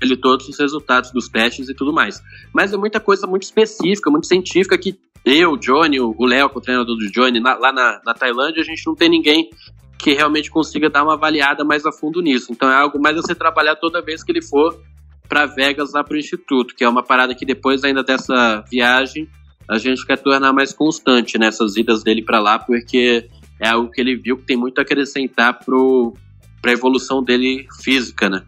ele 0.00 0.16
todos 0.16 0.48
os 0.48 0.58
resultados 0.58 1.12
dos 1.12 1.28
testes 1.28 1.68
e 1.68 1.74
tudo 1.74 1.92
mais. 1.92 2.22
Mas 2.54 2.72
é 2.72 2.76
muita 2.78 2.98
coisa 2.98 3.26
muito 3.26 3.42
específica, 3.42 4.10
muito 4.10 4.26
científica 4.26 4.78
que 4.78 4.98
eu, 5.26 5.58
Johnny, 5.58 6.00
o 6.00 6.24
Léo, 6.24 6.50
o 6.54 6.60
treinador 6.60 6.96
do 6.96 7.12
Johnny, 7.12 7.38
na, 7.38 7.54
lá 7.54 7.70
na, 7.70 8.00
na 8.04 8.14
Tailândia, 8.14 8.62
a 8.62 8.64
gente 8.64 8.82
não 8.86 8.94
tem 8.94 9.10
ninguém 9.10 9.50
que 9.98 10.14
realmente 10.14 10.50
consiga 10.50 10.88
dar 10.88 11.04
uma 11.04 11.14
avaliada 11.14 11.64
mais 11.64 11.84
a 11.84 11.92
fundo 11.92 12.22
nisso. 12.22 12.50
Então 12.50 12.70
é 12.70 12.74
algo 12.74 12.98
mais 12.98 13.16
a 13.18 13.22
ser 13.22 13.34
trabalhar 13.34 13.76
toda 13.76 14.02
vez 14.02 14.24
que 14.24 14.32
ele 14.32 14.42
for 14.42 14.80
para 15.28 15.46
Vegas 15.46 15.92
lá 15.92 16.04
para 16.04 16.14
o 16.14 16.18
Instituto, 16.18 16.74
que 16.74 16.84
é 16.84 16.88
uma 16.88 17.02
parada 17.02 17.34
que 17.34 17.46
depois 17.46 17.84
ainda 17.84 18.02
dessa 18.02 18.62
viagem 18.70 19.28
a 19.68 19.78
gente 19.78 20.04
quer 20.06 20.18
tornar 20.18 20.52
mais 20.52 20.72
constante 20.72 21.38
nessas 21.38 21.76
idas 21.76 22.02
dele 22.02 22.22
para 22.22 22.40
lá, 22.40 22.58
porque 22.58 23.28
é 23.60 23.68
algo 23.68 23.90
que 23.90 24.00
ele 24.00 24.16
viu 24.16 24.36
que 24.36 24.44
tem 24.44 24.56
muito 24.56 24.78
a 24.78 24.82
acrescentar 24.82 25.58
para 25.64 26.70
a 26.70 26.72
evolução 26.72 27.22
dele 27.22 27.66
física, 27.82 28.28
né? 28.28 28.42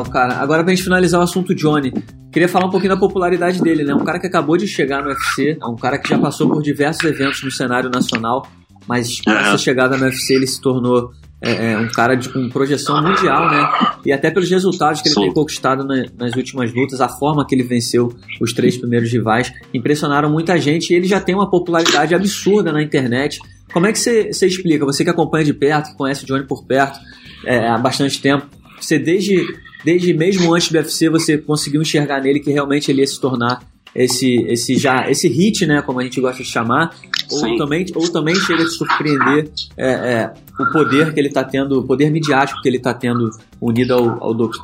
Legal, 0.00 0.04
cara. 0.04 0.34
Agora 0.36 0.62
pra 0.62 0.72
gente 0.74 0.84
finalizar 0.84 1.20
o 1.20 1.24
assunto 1.24 1.54
Johnny, 1.54 1.92
Queria 2.32 2.48
falar 2.48 2.66
um 2.66 2.70
pouquinho 2.70 2.94
da 2.94 3.00
popularidade 3.00 3.60
dele, 3.60 3.82
né? 3.82 3.92
Um 3.92 4.04
cara 4.04 4.20
que 4.20 4.26
acabou 4.26 4.56
de 4.56 4.66
chegar 4.66 5.02
no 5.02 5.08
UFC, 5.08 5.58
é 5.60 5.66
um 5.66 5.74
cara 5.74 5.98
que 5.98 6.08
já 6.08 6.16
passou 6.16 6.48
por 6.48 6.62
diversos 6.62 7.02
eventos 7.02 7.42
no 7.42 7.50
cenário 7.50 7.90
nacional, 7.90 8.46
mas 8.86 9.20
com 9.20 9.32
essa 9.32 9.58
chegada 9.58 9.96
no 9.96 10.04
UFC 10.04 10.34
ele 10.34 10.46
se 10.46 10.60
tornou 10.60 11.10
é, 11.42 11.72
é, 11.72 11.78
um 11.78 11.88
cara 11.88 12.14
de, 12.14 12.28
com 12.28 12.48
projeção 12.48 13.02
mundial, 13.02 13.50
né? 13.50 13.68
E 14.06 14.12
até 14.12 14.30
pelos 14.30 14.48
resultados 14.48 15.02
que 15.02 15.08
ele 15.08 15.14
Sim. 15.14 15.22
tem 15.22 15.32
conquistado 15.32 15.84
na, 15.84 16.04
nas 16.16 16.36
últimas 16.36 16.72
lutas, 16.72 17.00
a 17.00 17.08
forma 17.08 17.44
que 17.44 17.52
ele 17.52 17.64
venceu 17.64 18.14
os 18.40 18.52
três 18.52 18.76
primeiros 18.76 19.10
rivais, 19.10 19.52
impressionaram 19.74 20.30
muita 20.30 20.56
gente 20.56 20.92
e 20.92 20.94
ele 20.94 21.08
já 21.08 21.20
tem 21.20 21.34
uma 21.34 21.50
popularidade 21.50 22.14
absurda 22.14 22.70
na 22.70 22.80
internet. 22.80 23.40
Como 23.72 23.86
é 23.86 23.92
que 23.92 23.98
você, 23.98 24.30
explica? 24.46 24.84
Você 24.84 25.02
que 25.02 25.10
acompanha 25.10 25.44
de 25.44 25.52
perto, 25.52 25.90
que 25.90 25.96
conhece 25.96 26.22
o 26.22 26.26
Johnny 26.28 26.46
por 26.46 26.64
perto 26.64 27.00
é, 27.44 27.68
há 27.68 27.76
bastante 27.76 28.22
tempo, 28.22 28.46
você 28.80 28.98
desde, 28.98 29.44
desde 29.84 30.12
mesmo 30.14 30.54
antes 30.54 30.70
do 30.70 30.76
UFC 30.76 31.08
você 31.08 31.38
conseguiu 31.38 31.82
enxergar 31.82 32.20
nele 32.20 32.40
que 32.40 32.50
realmente 32.50 32.90
ele 32.90 33.00
ia 33.00 33.06
se 33.06 33.20
tornar 33.20 33.62
esse, 33.94 34.44
esse 34.48 34.76
já 34.76 35.10
esse 35.10 35.28
hit, 35.28 35.66
né, 35.66 35.82
como 35.82 36.00
a 36.00 36.02
gente 36.04 36.20
gosta 36.20 36.42
de 36.42 36.48
chamar, 36.48 36.94
ou 37.30 37.56
também, 37.56 37.86
ou 37.94 38.08
também 38.10 38.34
chega 38.34 38.62
a 38.62 38.66
te 38.66 38.72
surpreender 38.72 39.50
é, 39.76 39.90
é, 39.90 40.34
o 40.58 40.72
poder 40.72 41.12
que 41.12 41.20
ele 41.20 41.28
está 41.28 41.44
tendo, 41.44 41.80
o 41.80 41.82
poder 41.84 42.10
midiático 42.10 42.60
que 42.60 42.68
ele 42.68 42.76
está 42.76 42.94
tendo 42.94 43.30
unido 43.60 43.94
ao, 43.94 44.24
ao 44.24 44.34
Dr. 44.34 44.58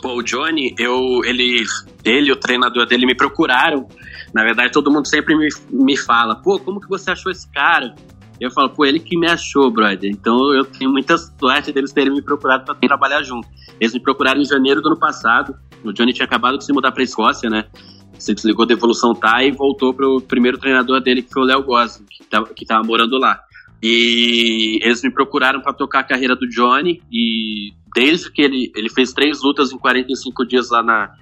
Pô, 0.00 0.14
o 0.14 0.22
Johnny, 0.22 0.74
eu, 0.78 1.24
ele, 1.24 1.64
ele, 2.04 2.30
o 2.30 2.36
treinador 2.36 2.86
dele 2.86 3.06
me 3.06 3.14
procuraram. 3.14 3.88
Na 4.32 4.44
verdade, 4.44 4.72
todo 4.72 4.92
mundo 4.92 5.08
sempre 5.08 5.34
me, 5.36 5.48
me 5.70 5.96
fala, 5.96 6.36
pô, 6.36 6.58
como 6.58 6.80
que 6.80 6.88
você 6.88 7.10
achou 7.10 7.32
esse 7.32 7.50
cara? 7.50 7.94
Eu 8.40 8.50
falo, 8.50 8.70
pô, 8.70 8.84
ele 8.84 9.00
que 9.00 9.18
me 9.18 9.26
achou, 9.26 9.70
brother. 9.70 10.10
Então 10.10 10.52
eu 10.54 10.64
tenho 10.64 10.90
muita 10.90 11.16
sorte 11.18 11.72
deles 11.72 11.92
terem 11.92 12.12
me 12.12 12.22
procurado 12.22 12.64
para 12.64 12.74
trabalhar 12.74 13.22
junto. 13.22 13.48
Eles 13.80 13.94
me 13.94 14.00
procuraram 14.00 14.40
em 14.40 14.44
janeiro 14.44 14.80
do 14.80 14.88
ano 14.88 14.98
passado. 14.98 15.56
O 15.84 15.92
Johnny 15.92 16.12
tinha 16.12 16.24
acabado 16.24 16.58
de 16.58 16.64
se 16.64 16.72
mudar 16.72 16.92
pra 16.92 17.02
Escócia, 17.02 17.50
né? 17.50 17.64
Se 18.18 18.34
desligou 18.34 18.66
da 18.66 18.74
Evolução 18.74 19.14
Thai 19.14 19.48
e 19.48 19.52
voltou 19.52 19.94
pro 19.94 20.20
primeiro 20.20 20.58
treinador 20.58 21.00
dele, 21.00 21.22
que 21.22 21.32
foi 21.32 21.42
o 21.42 21.46
Léo 21.46 21.62
Gosling, 21.62 22.06
que 22.06 22.24
tava, 22.24 22.46
que 22.46 22.64
tava 22.64 22.84
morando 22.84 23.16
lá. 23.16 23.40
E 23.82 24.80
eles 24.82 25.02
me 25.02 25.12
procuraram 25.12 25.60
para 25.60 25.72
tocar 25.72 26.00
a 26.00 26.04
carreira 26.04 26.34
do 26.34 26.48
Johnny 26.48 27.00
e 27.12 27.72
desde 27.94 28.30
que 28.30 28.42
ele, 28.42 28.72
ele 28.74 28.90
fez 28.90 29.12
três 29.12 29.40
lutas 29.42 29.72
em 29.72 29.78
45 29.78 30.44
dias 30.46 30.70
lá 30.70 30.82
na, 30.82 31.12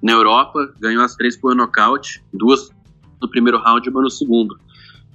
na 0.00 0.12
Europa, 0.12 0.72
ganhou 0.78 1.02
as 1.02 1.16
três 1.16 1.36
por 1.36 1.54
nocaute, 1.56 2.22
duas 2.32 2.70
no 3.20 3.28
primeiro 3.28 3.58
round 3.58 3.86
e 3.86 3.90
uma 3.90 4.02
no 4.02 4.10
segundo. 4.10 4.56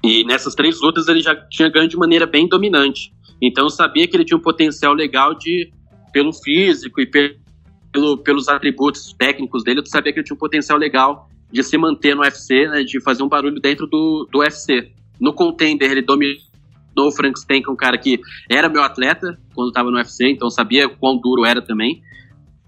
E 0.03 0.24
nessas 0.24 0.56
três 0.56 0.79
lutas 0.82 1.08
ele 1.08 1.22
já 1.22 1.36
tinha 1.36 1.70
ganho 1.70 1.88
de 1.88 1.98
maneira 1.98 2.25
bem 2.25 2.48
dominante. 2.48 3.12
Então 3.41 3.65
eu 3.65 3.70
sabia 3.70 4.08
que 4.08 4.15
ele 4.15 4.25
tinha 4.25 4.38
um 4.38 4.41
potencial 4.41 4.94
legal 4.94 5.34
de, 5.34 5.72
pelo 6.12 6.34
físico 6.34 7.01
e 7.01 7.06
pelo, 7.06 8.18
pelos 8.18 8.48
atributos 8.48 9.13
técnicos 9.13 9.63
dele, 9.63 9.79
eu 9.79 9.86
sabia 9.86 10.13
que 10.13 10.20
ele 10.20 10.25
tinha 10.25 10.36
um 10.36 10.39
potencial 10.39 10.77
legal 10.77 11.29
de 11.51 11.63
se 11.63 11.77
manter 11.77 12.15
no 12.15 12.22
UFC, 12.22 12.68
né, 12.68 12.84
de 12.84 13.01
fazer 13.01 13.24
um 13.24 13.27
barulho 13.27 13.60
dentro 13.60 13.88
do, 13.88 14.27
do 14.32 14.39
UFC. 14.39 14.91
No 15.20 15.34
contender 15.34 15.91
ele 15.91 16.01
dominou 16.01 16.38
o 16.98 17.12
Frank 17.12 17.38
Stank, 17.39 17.70
um 17.70 17.75
cara 17.75 17.98
que 17.98 18.20
era 18.50 18.70
meu 18.70 18.84
atleta 18.84 19.38
quando 19.53 19.70
estava 19.70 19.89
no 19.89 19.98
UFC, 19.98 20.29
então 20.29 20.50
sabia 20.50 20.88
quão 20.88 21.18
duro 21.18 21.46
era 21.46 21.62
também. 21.62 22.01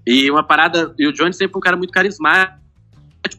E 0.06 0.30
uma 0.32 0.44
parada, 0.44 0.94
e 0.98 1.08
o 1.08 1.14
Johnny 1.14 1.34
sempre 1.34 1.54
foi 1.54 1.60
um 1.60 1.64
cara 1.64 1.78
muito 1.78 1.92
carismático 1.92 2.60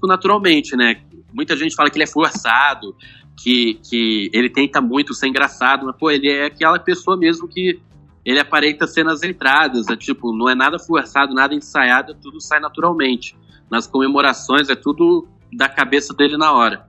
naturalmente, 0.07 0.77
né? 0.77 1.03
Muita 1.33 1.57
gente 1.57 1.75
fala 1.75 1.91
que 1.91 1.97
ele 1.97 2.05
é 2.05 2.07
forçado, 2.07 2.95
que, 3.37 3.75
que 3.89 4.31
ele 4.33 4.51
tenta 4.51 4.81
muito 4.81 5.15
ser 5.15 5.29
engraçado, 5.29 5.87
mas, 5.87 5.97
pô, 5.97 6.11
ele 6.11 6.29
é 6.29 6.47
aquela 6.47 6.79
pessoa 6.79 7.17
mesmo 7.17 7.49
que 7.49 7.81
ele 8.25 8.39
aparenta 8.39 8.87
ser 8.87 9.05
nas 9.05 9.23
entradas, 9.23 9.89
é 9.89 9.97
tipo, 9.97 10.37
não 10.37 10.49
é 10.49 10.55
nada 10.55 10.79
forçado, 10.79 11.35
nada 11.35 11.55
ensaiado, 11.55 12.15
tudo 12.15 12.41
sai 12.41 12.61
naturalmente. 12.61 13.37
Nas 13.71 13.87
comemorações 13.87 14.69
é 14.69 14.77
tudo 14.77 15.27
da 15.53 15.69
cabeça 15.69 16.15
dele 16.15 16.37
na 16.37 16.53
hora. 16.53 16.87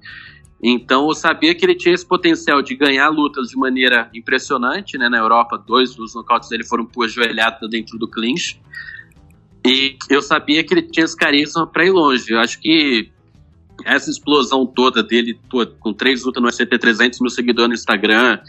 Então 0.61 1.07
eu 1.07 1.13
sabia 1.13 1.53
que 1.53 1.65
ele 1.65 1.75
tinha 1.75 1.93
esse 1.93 2.07
potencial 2.07 2.61
de 2.61 2.75
ganhar 2.75 3.09
lutas 3.09 3.49
de 3.49 3.57
maneira 3.57 4.09
impressionante, 4.13 4.97
né? 4.97 5.09
Na 5.09 5.17
Europa, 5.17 5.57
dois 5.57 5.93
dos 5.95 6.15
nocautes 6.15 6.47
dele 6.47 6.63
foram 6.63 6.85
por 6.85 7.09
joelhada 7.09 7.67
dentro 7.67 7.97
do 7.97 8.07
clinch. 8.07 8.61
E 9.65 9.97
eu 10.09 10.21
sabia 10.21 10.63
que 10.63 10.73
ele 10.73 10.83
tinha 10.83 11.05
esse 11.05 11.17
carisma 11.17 11.67
para 11.67 11.85
ir 11.85 11.91
longe. 11.91 12.31
Eu 12.31 12.39
acho 12.39 12.59
que 12.61 13.11
essa 13.85 14.09
explosão 14.09 14.65
toda 14.65 15.03
dele, 15.03 15.39
com 15.79 15.93
três 15.93 16.23
lutas 16.23 16.41
no 16.41 16.51
SCT, 16.51 16.77
300 16.77 17.19
mil 17.19 17.29
seguidores 17.29 17.69
no 17.69 17.75
Instagram, 17.75 18.39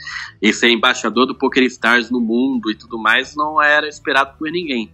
e 0.40 0.52
ser 0.52 0.70
embaixador 0.70 1.26
do 1.26 1.34
Poker 1.34 1.62
Stars 1.64 2.10
no 2.10 2.20
mundo 2.20 2.70
e 2.70 2.74
tudo 2.74 2.98
mais, 2.98 3.34
não 3.34 3.60
era 3.62 3.88
esperado 3.88 4.36
por 4.38 4.50
ninguém. 4.50 4.90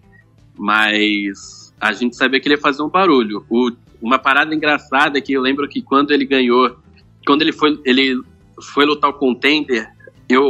Mas 0.59 1.75
a 1.81 1.93
gente 1.93 2.17
sabia 2.17 2.41
que 2.41 2.49
ele 2.49 2.55
ia 2.55 2.61
fazer 2.61 2.83
um 2.83 2.89
barulho. 2.89 3.45
O, 3.49 3.71
uma 4.01 4.19
parada 4.19 4.55
engraçada 4.55 5.19
é 5.19 5.21
que 5.21 5.33
eu 5.33 5.41
lembro 5.41 5.69
que 5.69 5.81
quando 5.81 6.11
ele 6.11 6.25
ganhou, 6.25 6.77
quando 7.27 7.43
ele 7.43 7.53
foi, 7.53 7.81
ele 7.85 8.21
foi 8.61 8.85
lutar 8.85 9.11
o 9.11 9.15
contender, 9.15 9.91
eu, 10.29 10.49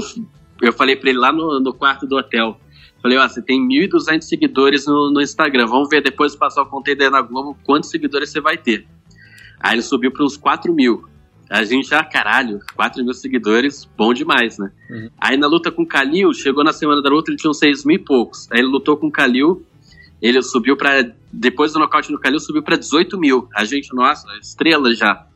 eu 0.60 0.72
falei 0.72 0.96
para 0.96 1.10
ele 1.10 1.18
lá 1.18 1.32
no, 1.32 1.60
no 1.60 1.72
quarto 1.72 2.06
do 2.06 2.16
hotel. 2.16 2.58
Falei, 3.02 3.16
ó, 3.16 3.26
você 3.26 3.40
tem 3.40 3.66
1.200 3.66 4.22
seguidores 4.22 4.86
no, 4.86 5.10
no 5.10 5.22
Instagram. 5.22 5.66
Vamos 5.66 5.88
ver 5.88 6.02
depois 6.02 6.32
de 6.32 6.38
passar 6.38 6.62
o 6.62 6.66
contender 6.66 7.10
na 7.10 7.22
Globo 7.22 7.56
quantos 7.64 7.88
seguidores 7.90 8.30
você 8.30 8.40
vai 8.40 8.58
ter. 8.58 8.86
Aí 9.60 9.74
ele 9.74 9.82
subiu 9.82 10.10
para 10.10 10.24
uns 10.24 10.36
4 10.36 10.72
mil. 10.72 11.04
A 11.50 11.64
gente 11.64 11.88
já, 11.88 12.02
caralho, 12.04 12.60
4 12.76 13.04
mil 13.04 13.12
seguidores, 13.12 13.84
bom 13.96 14.14
demais, 14.14 14.56
né? 14.56 14.70
Uhum. 14.88 15.10
Aí 15.18 15.36
na 15.36 15.46
luta 15.46 15.70
com 15.70 15.82
o 15.82 15.86
Kalil, 15.86 16.32
chegou 16.32 16.64
na 16.64 16.72
semana 16.72 17.02
da 17.02 17.10
luta, 17.10 17.30
ele 17.30 17.38
tinha 17.38 17.50
uns 17.50 17.58
6 17.58 17.84
mil 17.84 17.96
e 17.96 17.98
poucos. 17.98 18.48
Aí 18.52 18.60
ele 18.60 18.68
lutou 18.68 18.96
com 18.96 19.08
o 19.08 19.10
Kalil, 19.10 19.66
ele 20.22 20.40
subiu 20.42 20.76
para 20.76 21.12
Depois 21.32 21.72
do 21.72 21.78
nocaute 21.78 22.10
no 22.12 22.20
Kalil, 22.20 22.38
subiu 22.38 22.62
para 22.62 22.76
18 22.76 23.18
mil. 23.18 23.48
A 23.54 23.64
gente, 23.64 23.92
nossa, 23.94 24.26
estrela 24.40 24.94
já. 24.94 25.26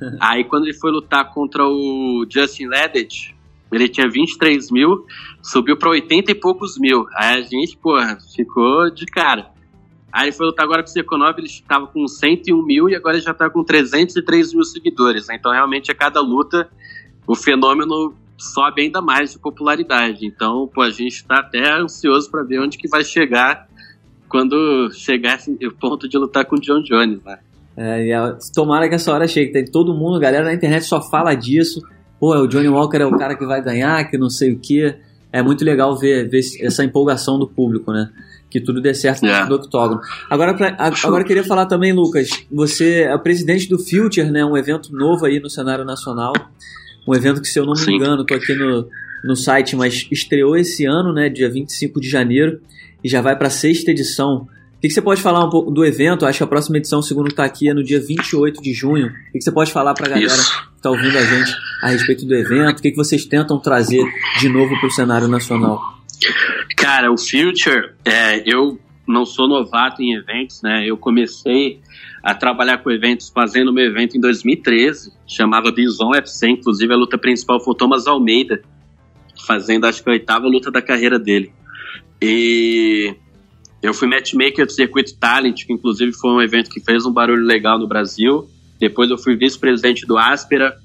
Aí 0.20 0.44
quando 0.44 0.64
ele 0.64 0.74
foi 0.74 0.92
lutar 0.92 1.32
contra 1.32 1.66
o 1.66 2.24
Justin 2.30 2.66
Ledet, 2.66 3.34
ele 3.72 3.88
tinha 3.88 4.08
23 4.08 4.70
mil, 4.70 5.04
subiu 5.42 5.76
para 5.76 5.90
80 5.90 6.30
e 6.30 6.34
poucos 6.34 6.78
mil. 6.78 7.06
Aí 7.16 7.38
a 7.38 7.42
gente, 7.42 7.76
porra, 7.76 8.18
ficou 8.34 8.88
de 8.90 9.04
cara. 9.06 9.50
Aí 10.16 10.28
ele 10.28 10.32
foi 10.32 10.46
lutar 10.46 10.64
agora 10.64 10.82
com 10.82 10.88
o 10.88 10.92
Seconov, 10.92 11.34
ele 11.36 11.46
estava 11.46 11.86
com 11.88 12.08
101 12.08 12.64
mil 12.64 12.88
e 12.88 12.96
agora 12.96 13.16
ele 13.16 13.22
já 13.22 13.32
está 13.32 13.50
com 13.50 13.62
303 13.62 14.54
mil 14.54 14.64
seguidores. 14.64 15.28
Então, 15.28 15.52
realmente, 15.52 15.92
a 15.92 15.94
cada 15.94 16.22
luta, 16.22 16.70
o 17.26 17.34
fenômeno 17.34 18.14
sobe 18.38 18.80
ainda 18.80 19.02
mais 19.02 19.32
de 19.32 19.38
popularidade. 19.38 20.24
Então, 20.24 20.70
pô, 20.72 20.80
a 20.80 20.88
gente 20.88 21.16
está 21.16 21.40
até 21.40 21.70
ansioso 21.70 22.30
para 22.30 22.42
ver 22.42 22.60
onde 22.60 22.78
que 22.78 22.88
vai 22.88 23.04
chegar 23.04 23.68
quando 24.26 24.90
chegar 24.94 25.38
o 25.62 25.74
ponto 25.74 26.08
de 26.08 26.16
lutar 26.16 26.46
com 26.46 26.56
o 26.56 26.60
John 26.60 26.82
Jones, 26.82 27.22
né? 27.22 27.38
É, 27.76 28.38
tomara 28.54 28.88
que 28.88 28.94
essa 28.94 29.12
hora 29.12 29.28
chegue. 29.28 29.52
Tem 29.52 29.66
todo 29.66 29.92
mundo, 29.92 30.18
galera 30.18 30.46
na 30.46 30.54
internet 30.54 30.86
só 30.86 31.02
fala 31.10 31.34
disso. 31.34 31.78
Pô, 32.18 32.34
o 32.34 32.46
Johnny 32.46 32.68
Walker 32.68 32.96
é 32.96 33.04
o 33.04 33.14
cara 33.18 33.36
que 33.36 33.44
vai 33.44 33.62
ganhar, 33.62 34.02
que 34.10 34.16
não 34.16 34.30
sei 34.30 34.54
o 34.54 34.58
que. 34.58 34.96
É 35.30 35.42
muito 35.42 35.62
legal 35.62 35.94
ver, 35.98 36.26
ver 36.26 36.40
essa 36.62 36.82
empolgação 36.82 37.38
do 37.38 37.46
público, 37.46 37.92
né? 37.92 38.10
Que 38.56 38.64
tudo 38.64 38.80
dê 38.80 38.94
certo 38.94 39.22
yeah. 39.22 39.44
É. 39.44 39.48
do 39.48 39.56
octógono. 39.56 40.00
Agora, 40.30 40.54
pra, 40.54 40.74
agora 40.78 41.22
eu 41.22 41.26
queria 41.26 41.44
falar 41.44 41.66
também, 41.66 41.92
Lucas, 41.92 42.30
você 42.50 43.02
é 43.02 43.18
presidente 43.18 43.68
do 43.68 43.78
Future, 43.78 44.30
né? 44.30 44.42
Um 44.44 44.56
evento 44.56 44.90
novo 44.92 45.26
aí 45.26 45.38
no 45.38 45.50
cenário 45.50 45.84
nacional. 45.84 46.32
Um 47.06 47.14
evento 47.14 47.42
que, 47.42 47.48
se 47.48 47.58
eu 47.58 47.66
não 47.66 47.74
me 47.74 47.78
Sim. 47.78 47.96
engano, 47.96 48.24
tô 48.24 48.32
aqui 48.32 48.54
no, 48.54 48.88
no 49.24 49.36
site, 49.36 49.76
mas 49.76 50.08
estreou 50.10 50.56
esse 50.56 50.86
ano, 50.86 51.12
né? 51.12 51.28
Dia 51.28 51.50
25 51.50 52.00
de 52.00 52.08
janeiro, 52.08 52.60
e 53.04 53.08
já 53.08 53.20
vai 53.20 53.36
para 53.36 53.48
a 53.48 53.50
sexta 53.50 53.90
edição. 53.90 54.46
O 54.76 54.80
que, 54.80 54.88
que, 54.88 54.94
você 54.94 55.02
pode 55.02 55.20
falar 55.20 55.44
um 55.44 55.50
pouco 55.50 55.70
do 55.70 55.84
evento? 55.84 56.24
Acho 56.24 56.38
que 56.38 56.44
a 56.44 56.46
próxima 56.46 56.78
edição, 56.78 57.02
segundo 57.02 57.28
está 57.28 57.44
aqui, 57.44 57.68
é 57.68 57.74
no 57.74 57.84
dia 57.84 58.00
28 58.00 58.62
de 58.62 58.72
junho. 58.72 59.08
O 59.08 59.32
que, 59.32 59.38
que 59.38 59.44
você 59.44 59.52
pode 59.52 59.70
falar 59.70 59.92
para 59.92 60.06
a 60.06 60.08
galera 60.10 60.26
Isso. 60.26 60.68
que 60.70 60.76
está 60.76 60.90
ouvindo 60.90 61.18
a 61.18 61.22
gente 61.22 61.54
a 61.82 61.88
respeito 61.88 62.24
do 62.24 62.34
evento? 62.34 62.78
O 62.78 62.82
que, 62.82 62.90
que 62.90 62.96
vocês 62.96 63.26
tentam 63.26 63.58
trazer 63.58 64.02
de 64.40 64.48
novo 64.48 64.78
para 64.78 64.86
o 64.86 64.90
cenário 64.90 65.28
nacional? 65.28 65.96
Cara, 66.76 67.12
o 67.12 67.18
Future, 67.18 67.92
é, 68.04 68.42
eu 68.46 68.78
não 69.06 69.24
sou 69.24 69.48
novato 69.48 70.02
em 70.02 70.14
eventos, 70.14 70.62
né? 70.62 70.84
Eu 70.86 70.96
comecei 70.96 71.80
a 72.22 72.34
trabalhar 72.34 72.78
com 72.78 72.90
eventos 72.90 73.28
fazendo 73.28 73.72
meu 73.72 73.84
evento 73.84 74.16
em 74.16 74.20
2013, 74.20 75.12
chamava 75.26 75.70
Bison 75.70 76.14
FC, 76.14 76.48
inclusive 76.48 76.92
a 76.92 76.96
luta 76.96 77.16
principal 77.16 77.60
foi 77.60 77.72
o 77.72 77.76
Thomas 77.76 78.06
Almeida, 78.06 78.60
fazendo 79.46 79.86
acho 79.86 80.02
que 80.02 80.08
a 80.08 80.12
oitava 80.12 80.46
luta 80.46 80.70
da 80.70 80.82
carreira 80.82 81.18
dele. 81.18 81.52
E 82.20 83.14
eu 83.82 83.94
fui 83.94 84.08
matchmaker 84.08 84.66
do 84.66 84.72
Circuito 84.72 85.16
Talent, 85.16 85.64
que 85.64 85.72
inclusive 85.72 86.12
foi 86.12 86.30
um 86.30 86.40
evento 86.40 86.70
que 86.70 86.80
fez 86.80 87.06
um 87.06 87.12
barulho 87.12 87.44
legal 87.44 87.78
no 87.78 87.86
Brasil. 87.86 88.48
Depois 88.80 89.10
eu 89.10 89.18
fui 89.18 89.36
vice-presidente 89.36 90.04
do 90.06 90.18
Aspera, 90.18 90.76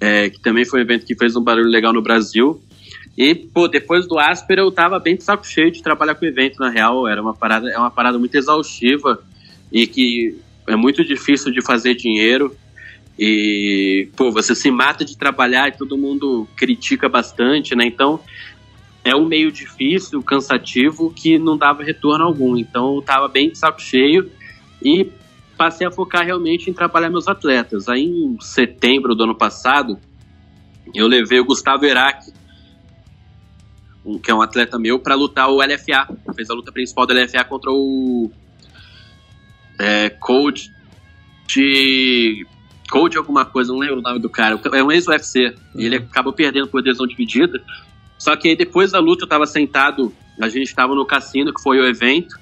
é, 0.00 0.30
que 0.30 0.40
também 0.40 0.64
foi 0.64 0.80
um 0.80 0.82
evento 0.82 1.06
que 1.06 1.14
fez 1.14 1.36
um 1.36 1.42
barulho 1.42 1.68
legal 1.68 1.92
no 1.92 2.02
Brasil. 2.02 2.60
E, 3.16 3.34
pô, 3.34 3.68
depois 3.68 4.06
do 4.06 4.18
Aspera 4.18 4.62
eu 4.62 4.70
tava 4.70 4.98
bem 4.98 5.16
de 5.16 5.22
saco 5.22 5.46
cheio 5.46 5.70
de 5.70 5.82
trabalhar 5.82 6.14
com 6.14 6.24
evento, 6.24 6.58
na 6.58 6.70
real. 6.70 7.06
Era 7.06 7.20
uma 7.20 7.34
parada, 7.34 7.70
é 7.70 7.78
uma 7.78 7.90
parada 7.90 8.18
muito 8.18 8.34
exaustiva 8.34 9.22
e 9.70 9.86
que 9.86 10.38
é 10.66 10.76
muito 10.76 11.04
difícil 11.04 11.52
de 11.52 11.62
fazer 11.62 11.94
dinheiro. 11.94 12.56
E, 13.18 14.08
pô, 14.16 14.30
você 14.30 14.54
se 14.54 14.70
mata 14.70 15.04
de 15.04 15.16
trabalhar 15.16 15.68
e 15.68 15.72
todo 15.72 15.98
mundo 15.98 16.48
critica 16.56 17.08
bastante, 17.08 17.74
né? 17.74 17.84
Então, 17.84 18.20
é 19.04 19.14
um 19.14 19.26
meio 19.26 19.52
difícil, 19.52 20.22
cansativo, 20.22 21.12
que 21.12 21.38
não 21.38 21.56
dava 21.56 21.82
retorno 21.82 22.24
algum. 22.24 22.56
Então, 22.56 22.96
eu 22.96 23.02
tava 23.02 23.28
bem 23.28 23.50
de 23.50 23.58
saco 23.58 23.82
cheio. 23.82 24.30
E 24.82 25.10
passei 25.56 25.86
a 25.86 25.90
focar 25.90 26.24
realmente 26.24 26.70
em 26.70 26.72
trabalhar 26.72 27.10
meus 27.10 27.28
atletas. 27.28 27.88
Aí 27.88 28.04
em 28.04 28.36
setembro 28.40 29.14
do 29.14 29.24
ano 29.24 29.34
passado, 29.34 29.98
eu 30.94 31.06
levei 31.06 31.38
o 31.38 31.44
Gustavo 31.44 31.84
Erac, 31.84 32.32
um, 34.04 34.18
que 34.18 34.30
é 34.30 34.34
um 34.34 34.42
atleta 34.42 34.78
meu, 34.78 34.98
para 34.98 35.14
lutar 35.14 35.48
o 35.48 35.58
LFA. 35.58 36.08
Fez 36.34 36.50
a 36.50 36.54
luta 36.54 36.72
principal 36.72 37.06
do 37.06 37.14
LFA 37.14 37.44
contra 37.44 37.70
o 37.70 38.30
é, 39.78 40.10
Coach 40.10 40.70
de. 41.46 42.46
Code 42.90 43.16
alguma 43.16 43.44
coisa, 43.44 43.72
não 43.72 43.78
lembro 43.78 44.00
o 44.00 44.02
nome 44.02 44.18
do 44.18 44.28
cara. 44.28 44.60
É 44.74 44.84
um 44.84 44.92
ex-UFC. 44.92 45.46
Uhum. 45.46 45.80
E 45.80 45.86
ele 45.86 45.96
acabou 45.96 46.32
perdendo 46.32 46.68
por 46.68 46.80
adesão 46.80 47.06
dividida. 47.06 47.62
Só 48.18 48.36
que 48.36 48.48
aí 48.48 48.56
depois 48.56 48.92
da 48.92 49.00
luta 49.00 49.24
eu 49.24 49.28
tava 49.28 49.46
sentado, 49.46 50.14
a 50.40 50.48
gente 50.48 50.68
estava 50.68 50.94
no 50.94 51.06
cassino, 51.06 51.52
que 51.52 51.62
foi 51.62 51.78
o 51.80 51.86
evento, 51.86 52.38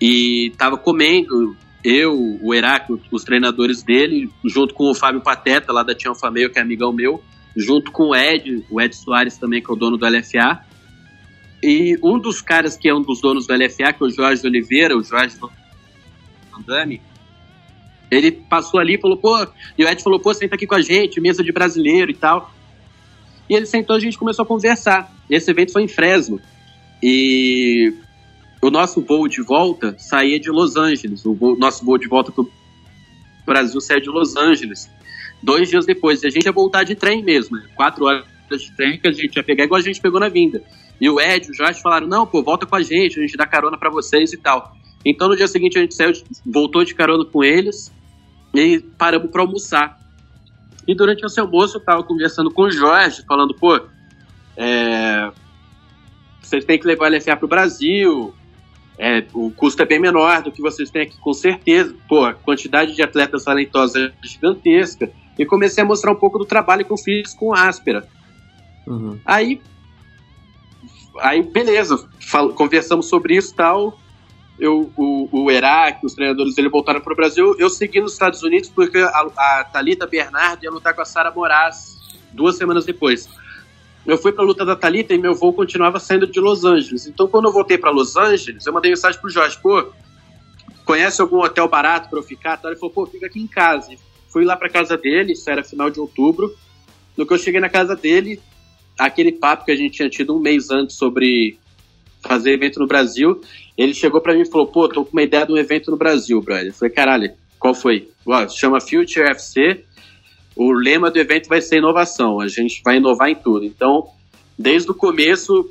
e 0.00 0.52
tava 0.58 0.76
comendo, 0.76 1.56
eu, 1.82 2.38
o 2.42 2.52
Heráclito, 2.52 3.04
os 3.10 3.24
treinadores 3.24 3.82
dele, 3.82 4.28
junto 4.44 4.74
com 4.74 4.90
o 4.90 4.94
Fábio 4.94 5.22
Pateta, 5.22 5.72
lá 5.72 5.82
da 5.82 5.94
Tião 5.94 6.14
Fameio, 6.14 6.50
que 6.50 6.58
é 6.58 6.62
amigão 6.62 6.92
meu, 6.92 7.22
junto 7.56 7.90
com 7.90 8.08
o 8.08 8.14
Ed, 8.14 8.66
o 8.68 8.80
Ed 8.80 8.94
Soares 8.94 9.38
também, 9.38 9.62
que 9.62 9.70
é 9.70 9.72
o 9.72 9.76
dono 9.76 9.96
do 9.96 10.06
LFA. 10.06 10.60
E 11.62 11.98
um 12.02 12.18
dos 12.18 12.40
caras 12.40 12.76
que 12.76 12.88
é 12.88 12.94
um 12.94 13.02
dos 13.02 13.20
donos 13.20 13.46
do 13.46 13.54
LFA, 13.54 13.92
que 13.92 14.02
é 14.02 14.06
o 14.06 14.10
Jorge 14.10 14.46
Oliveira, 14.46 14.96
o 14.96 15.02
Jorge 15.02 15.36
Andame, 16.56 17.00
ele 18.10 18.30
passou 18.30 18.78
ali 18.78 18.94
e 18.94 19.00
falou, 19.00 19.16
pô, 19.16 19.46
e 19.76 19.84
o 19.84 19.88
Ed 19.88 20.02
falou, 20.02 20.20
pô, 20.20 20.32
senta 20.32 20.54
aqui 20.54 20.66
com 20.66 20.74
a 20.74 20.80
gente, 20.80 21.20
mesa 21.20 21.42
de 21.42 21.52
brasileiro 21.52 22.10
e 22.10 22.14
tal. 22.14 22.52
E 23.48 23.54
ele 23.54 23.66
sentou, 23.66 23.96
a 23.96 24.00
gente 24.00 24.18
começou 24.18 24.44
a 24.44 24.46
conversar. 24.46 25.12
Esse 25.28 25.50
evento 25.50 25.72
foi 25.72 25.82
em 25.82 25.88
Fresno. 25.88 26.40
E 27.02 27.92
o 28.62 28.70
nosso 28.70 29.00
voo 29.00 29.28
de 29.28 29.42
volta 29.42 29.96
saía 29.98 30.38
de 30.38 30.50
Los 30.50 30.76
Angeles. 30.76 31.24
O 31.24 31.34
voo, 31.34 31.56
nosso 31.56 31.84
voo 31.84 31.98
de 31.98 32.08
volta 32.08 32.32
para 32.32 32.42
o 32.42 32.50
Brasil 33.44 33.80
saía 33.80 34.00
de 34.00 34.08
Los 34.08 34.36
Angeles. 34.36 34.90
Dois 35.42 35.68
dias 35.68 35.84
depois, 35.84 36.24
a 36.24 36.30
gente 36.30 36.46
ia 36.46 36.52
voltar 36.52 36.84
de 36.84 36.94
trem 36.94 37.22
mesmo, 37.22 37.56
né? 37.56 37.68
quatro 37.74 38.04
horas 38.04 38.24
de 38.50 38.74
trem 38.76 38.98
que 38.98 39.06
a 39.06 39.12
gente 39.12 39.36
ia 39.36 39.42
pegar 39.42 39.64
igual 39.64 39.80
a 39.80 39.84
gente 39.84 40.00
pegou 40.00 40.18
na 40.18 40.28
vinda. 40.28 40.62
E 41.00 41.08
o 41.10 41.20
Ed 41.20 41.46
e 41.46 41.50
o 41.50 41.54
Jorge 41.54 41.80
falaram: 41.80 42.06
não, 42.06 42.26
pô, 42.26 42.42
volta 42.42 42.66
com 42.66 42.76
a 42.76 42.82
gente, 42.82 43.18
a 43.18 43.22
gente 43.22 43.36
dá 43.36 43.46
carona 43.46 43.78
para 43.78 43.90
vocês 43.90 44.32
e 44.32 44.36
tal. 44.36 44.74
Então 45.04 45.28
no 45.28 45.36
dia 45.36 45.46
seguinte 45.46 45.78
a 45.78 45.80
gente 45.80 45.94
saiu, 45.94 46.12
voltou 46.44 46.84
de 46.84 46.94
carona 46.94 47.24
com 47.24 47.44
eles 47.44 47.92
e 48.54 48.80
paramos 48.98 49.30
para 49.30 49.42
almoçar. 49.42 49.98
E 50.86 50.94
durante 50.94 51.24
esse 51.24 51.38
almoço 51.40 51.76
eu 51.76 51.80
tava 51.80 52.02
conversando 52.02 52.50
com 52.50 52.62
o 52.62 52.70
Jorge, 52.70 53.24
falando, 53.26 53.54
pô, 53.54 53.80
é, 54.56 55.30
vocês 56.40 56.64
têm 56.64 56.78
que 56.78 56.86
levar 56.86 57.12
a 57.12 57.16
LFA 57.16 57.36
pro 57.36 57.48
Brasil, 57.48 58.34
é, 58.98 59.24
o 59.34 59.50
custo 59.50 59.82
é 59.82 59.86
bem 59.86 60.00
menor 60.00 60.42
do 60.42 60.50
que 60.50 60.62
vocês 60.62 60.90
têm 60.90 61.02
aqui, 61.02 61.18
com 61.18 61.32
certeza. 61.32 61.94
Pô, 62.08 62.24
a 62.24 62.32
quantidade 62.32 62.94
de 62.94 63.02
atletas 63.02 63.44
talentosos 63.44 63.96
é 63.96 64.12
gigantesca. 64.22 65.10
E 65.38 65.44
comecei 65.44 65.84
a 65.84 65.86
mostrar 65.86 66.12
um 66.12 66.16
pouco 66.16 66.38
do 66.38 66.46
trabalho 66.46 66.84
que 66.84 66.92
eu 66.92 66.96
fiz 66.96 67.34
com 67.34 67.52
Áspera. 67.52 68.08
Uhum. 68.86 69.18
Aí, 69.24 69.60
aí, 71.20 71.42
beleza, 71.42 72.08
fal, 72.20 72.50
conversamos 72.50 73.06
sobre 73.06 73.36
isso 73.36 73.52
e 73.52 73.56
tal 73.56 73.98
eu, 74.58 74.90
o, 74.96 75.28
o 75.44 75.50
Herak, 75.50 76.04
os 76.04 76.14
treinadores 76.14 76.54
dele 76.54 76.68
voltaram 76.68 77.00
para 77.00 77.12
o 77.12 77.16
Brasil. 77.16 77.54
Eu 77.58 77.68
segui 77.68 78.00
nos 78.00 78.12
Estados 78.14 78.42
Unidos 78.42 78.70
porque 78.70 78.98
a, 78.98 79.26
a 79.36 79.64
Thalita 79.64 80.06
Bernard 80.06 80.64
ia 80.64 80.70
lutar 80.70 80.94
com 80.94 81.02
a 81.02 81.04
Sara 81.04 81.30
Moraes 81.30 81.96
duas 82.32 82.56
semanas 82.56 82.84
depois. 82.84 83.28
Eu 84.06 84.16
fui 84.16 84.32
para 84.32 84.44
a 84.44 84.46
luta 84.46 84.64
da 84.64 84.76
Thalita 84.76 85.12
e 85.12 85.18
meu 85.18 85.34
voo 85.34 85.52
continuava 85.52 85.98
saindo 85.98 86.26
de 86.26 86.40
Los 86.40 86.64
Angeles. 86.64 87.06
Então, 87.06 87.26
quando 87.26 87.46
eu 87.46 87.52
voltei 87.52 87.76
para 87.76 87.90
Los 87.90 88.16
Angeles, 88.16 88.64
eu 88.64 88.72
mandei 88.72 88.90
mensagem 88.90 89.20
pro 89.20 89.28
Jorge: 89.28 89.58
pô, 89.60 89.92
conhece 90.84 91.20
algum 91.20 91.42
hotel 91.42 91.68
barato 91.68 92.08
para 92.08 92.18
eu 92.18 92.22
ficar? 92.22 92.58
Ele 92.64 92.76
falou: 92.76 92.94
pô, 92.94 93.06
fica 93.06 93.26
aqui 93.26 93.40
em 93.40 93.46
casa. 93.46 93.92
Fui 94.28 94.44
lá 94.44 94.56
para 94.56 94.70
casa 94.70 94.96
dele, 94.96 95.32
isso 95.32 95.48
era 95.50 95.64
final 95.64 95.90
de 95.90 95.98
outubro. 95.98 96.54
No 97.16 97.26
que 97.26 97.32
eu 97.32 97.38
cheguei 97.38 97.60
na 97.60 97.68
casa 97.68 97.96
dele, 97.96 98.40
aquele 98.98 99.32
papo 99.32 99.64
que 99.64 99.72
a 99.72 99.76
gente 99.76 99.96
tinha 99.96 100.08
tido 100.08 100.36
um 100.36 100.40
mês 100.40 100.70
antes 100.70 100.96
sobre 100.96 101.58
fazer 102.26 102.52
evento 102.52 102.80
no 102.80 102.86
Brasil, 102.86 103.40
ele 103.76 103.94
chegou 103.94 104.20
para 104.20 104.34
mim 104.34 104.42
e 104.42 104.50
falou: 104.50 104.66
pô, 104.66 104.88
tô 104.88 105.04
com 105.04 105.12
uma 105.12 105.22
ideia 105.22 105.46
de 105.46 105.52
um 105.52 105.56
evento 105.56 105.90
no 105.90 105.96
Brasil, 105.96 106.40
brother. 106.40 106.68
Eu 106.68 106.74
falei: 106.74 106.94
caralho, 106.94 107.32
qual 107.58 107.74
foi? 107.74 108.08
Ué, 108.26 108.48
chama 108.48 108.80
Future 108.80 109.28
FC. 109.30 109.84
O 110.54 110.72
lema 110.72 111.10
do 111.10 111.18
evento 111.18 111.48
vai 111.48 111.60
ser 111.60 111.78
inovação. 111.78 112.40
A 112.40 112.48
gente 112.48 112.80
vai 112.82 112.96
inovar 112.96 113.28
em 113.28 113.34
tudo. 113.34 113.64
Então, 113.64 114.08
desde 114.58 114.90
o 114.90 114.94
começo, 114.94 115.70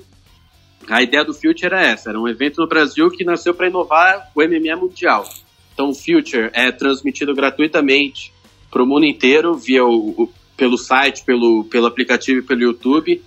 a 0.88 1.02
ideia 1.02 1.26
do 1.26 1.34
Future 1.34 1.66
era 1.66 1.82
essa: 1.82 2.10
era 2.10 2.20
um 2.20 2.28
evento 2.28 2.62
no 2.62 2.68
Brasil 2.68 3.10
que 3.10 3.24
nasceu 3.24 3.54
para 3.54 3.68
inovar 3.68 4.32
o 4.36 4.42
MMA 4.42 4.76
mundial. 4.76 5.28
Então, 5.74 5.90
o 5.90 5.96
Future 5.96 6.50
é 6.54 6.72
transmitido 6.72 7.34
gratuitamente 7.34 8.32
para 8.70 8.84
o 8.84 8.86
mundo 8.86 9.06
inteiro 9.06 9.56
via 9.56 9.86
o, 9.86 10.30
pelo 10.56 10.78
site, 10.78 11.24
pelo, 11.24 11.66
pelo 11.66 11.86
aplicativo 11.86 12.40
e 12.40 12.44
pelo 12.44 12.62
YouTube. 12.62 13.22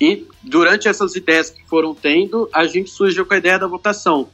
E 0.00 0.26
durante 0.42 0.88
essas 0.88 1.14
ideias 1.14 1.50
que 1.50 1.64
foram 1.66 1.94
tendo, 1.94 2.48
a 2.52 2.66
gente 2.66 2.90
surgiu 2.90 3.24
com 3.24 3.34
a 3.34 3.38
ideia 3.38 3.58
da 3.58 3.66
votação, 3.66 4.28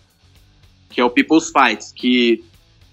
que 0.89 1.01
é 1.01 1.05
o 1.05 1.11
People's 1.11 1.51
Fights, 1.51 1.93
que 1.93 2.43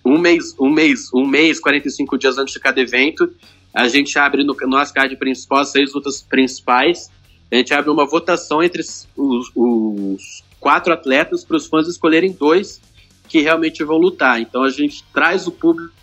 um 0.06 0.18
mês, 0.18 0.56
um 0.60 0.70
mês, 0.70 1.10
um 1.14 1.26
mês, 1.26 1.60
45 1.60 2.18
dias 2.18 2.38
antes 2.38 2.54
de 2.54 2.60
cada 2.60 2.80
evento, 2.80 3.34
a 3.74 3.88
gente 3.88 4.18
abre 4.18 4.44
no 4.44 4.56
nosso 4.68 4.94
card 4.94 5.16
principal 5.18 5.60
as 5.60 5.70
seis 5.70 5.94
lutas 5.94 6.22
principais. 6.22 7.12
A 7.52 7.56
gente 7.56 7.74
abre 7.74 7.90
uma 7.90 8.06
votação 8.06 8.62
entre 8.62 8.82
os, 8.82 9.52
os 9.56 10.44
quatro 10.60 10.94
atletas 10.94 11.44
para 11.46 11.58
os 11.58 11.68
fãs 11.68 11.88
escolherem 11.88 12.32
dois 12.32 12.82
que 13.28 13.42
realmente 13.42 13.84
vão 13.84 13.98
lutar. 13.98 14.40
Então 14.42 14.64
a 14.64 14.70
gente 14.70 15.04
traz 15.14 15.48
o 15.48 15.52
público 15.52 15.94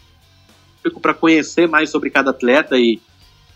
para 1.01 1.15
conhecer 1.15 1.69
mais 1.69 1.91
sobre 1.91 2.11
cada 2.11 2.31
atleta 2.31 2.77
e, 2.77 3.01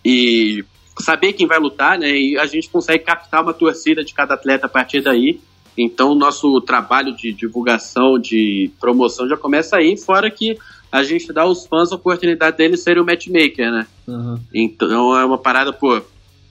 e 0.04 0.64
saber 0.98 1.32
quem 1.32 1.46
vai 1.46 1.58
lutar, 1.58 1.98
né? 1.98 2.10
E 2.10 2.38
a 2.38 2.46
gente 2.46 2.68
consegue 2.68 3.04
captar 3.04 3.42
uma 3.42 3.54
torcida 3.54 4.04
de 4.04 4.14
cada 4.14 4.34
atleta 4.34 4.66
a 4.66 4.68
partir 4.68 5.00
daí. 5.00 5.40
Então, 5.76 6.10
o 6.10 6.14
nosso 6.14 6.60
trabalho 6.62 7.14
de 7.14 7.32
divulgação, 7.32 8.18
de 8.18 8.70
promoção 8.80 9.28
já 9.28 9.36
começa 9.36 9.76
aí, 9.76 9.96
fora 9.96 10.30
que 10.30 10.58
a 10.90 11.04
gente 11.04 11.32
dá 11.32 11.42
aos 11.42 11.66
fãs 11.66 11.92
a 11.92 11.96
oportunidade 11.96 12.56
deles 12.56 12.82
serem 12.82 13.02
o 13.02 13.06
matchmaker, 13.06 13.70
né? 13.70 13.86
Uhum. 14.06 14.40
Então, 14.52 15.16
é 15.16 15.24
uma 15.24 15.38
parada, 15.38 15.72
pô. 15.72 16.00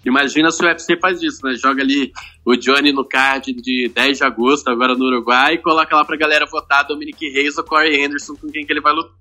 Imagina 0.06 0.50
se 0.52 0.64
o 0.64 0.68
UFC 0.68 0.98
faz 0.98 1.22
isso, 1.22 1.46
né? 1.46 1.56
Joga 1.56 1.82
ali 1.82 2.14
o 2.46 2.56
Johnny 2.56 2.94
no 2.94 3.04
card 3.04 3.52
de 3.52 3.92
10 3.94 4.20
de 4.20 4.24
agosto, 4.24 4.70
agora 4.70 4.96
no 4.96 5.06
Uruguai, 5.06 5.56
e 5.56 5.58
coloca 5.58 5.94
lá 5.94 6.06
pra 6.06 6.16
galera 6.16 6.46
votar 6.46 6.86
Dominic 6.88 7.28
Reis 7.30 7.58
ou 7.58 7.64
Corey 7.66 8.06
Anderson 8.06 8.36
com 8.36 8.48
quem 8.48 8.66
que 8.66 8.72
ele 8.72 8.80
vai 8.80 8.94
lutar. 8.94 9.12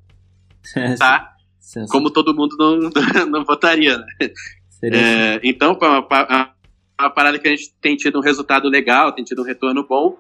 tá? 0.96 1.35
Como 1.88 2.10
todo 2.10 2.34
mundo 2.34 2.56
não, 2.58 2.90
não 3.26 3.44
votaria, 3.44 3.98
né? 3.98 4.06
É, 4.82 5.40
então, 5.42 5.76
é 5.80 5.86
uma, 5.86 6.54
uma 7.00 7.10
parada 7.10 7.38
que 7.38 7.48
a 7.48 7.50
gente 7.50 7.72
tem 7.80 7.96
tido 7.96 8.18
um 8.18 8.22
resultado 8.22 8.68
legal, 8.68 9.12
tem 9.12 9.24
tido 9.24 9.42
um 9.42 9.44
retorno 9.44 9.84
bom. 9.86 10.18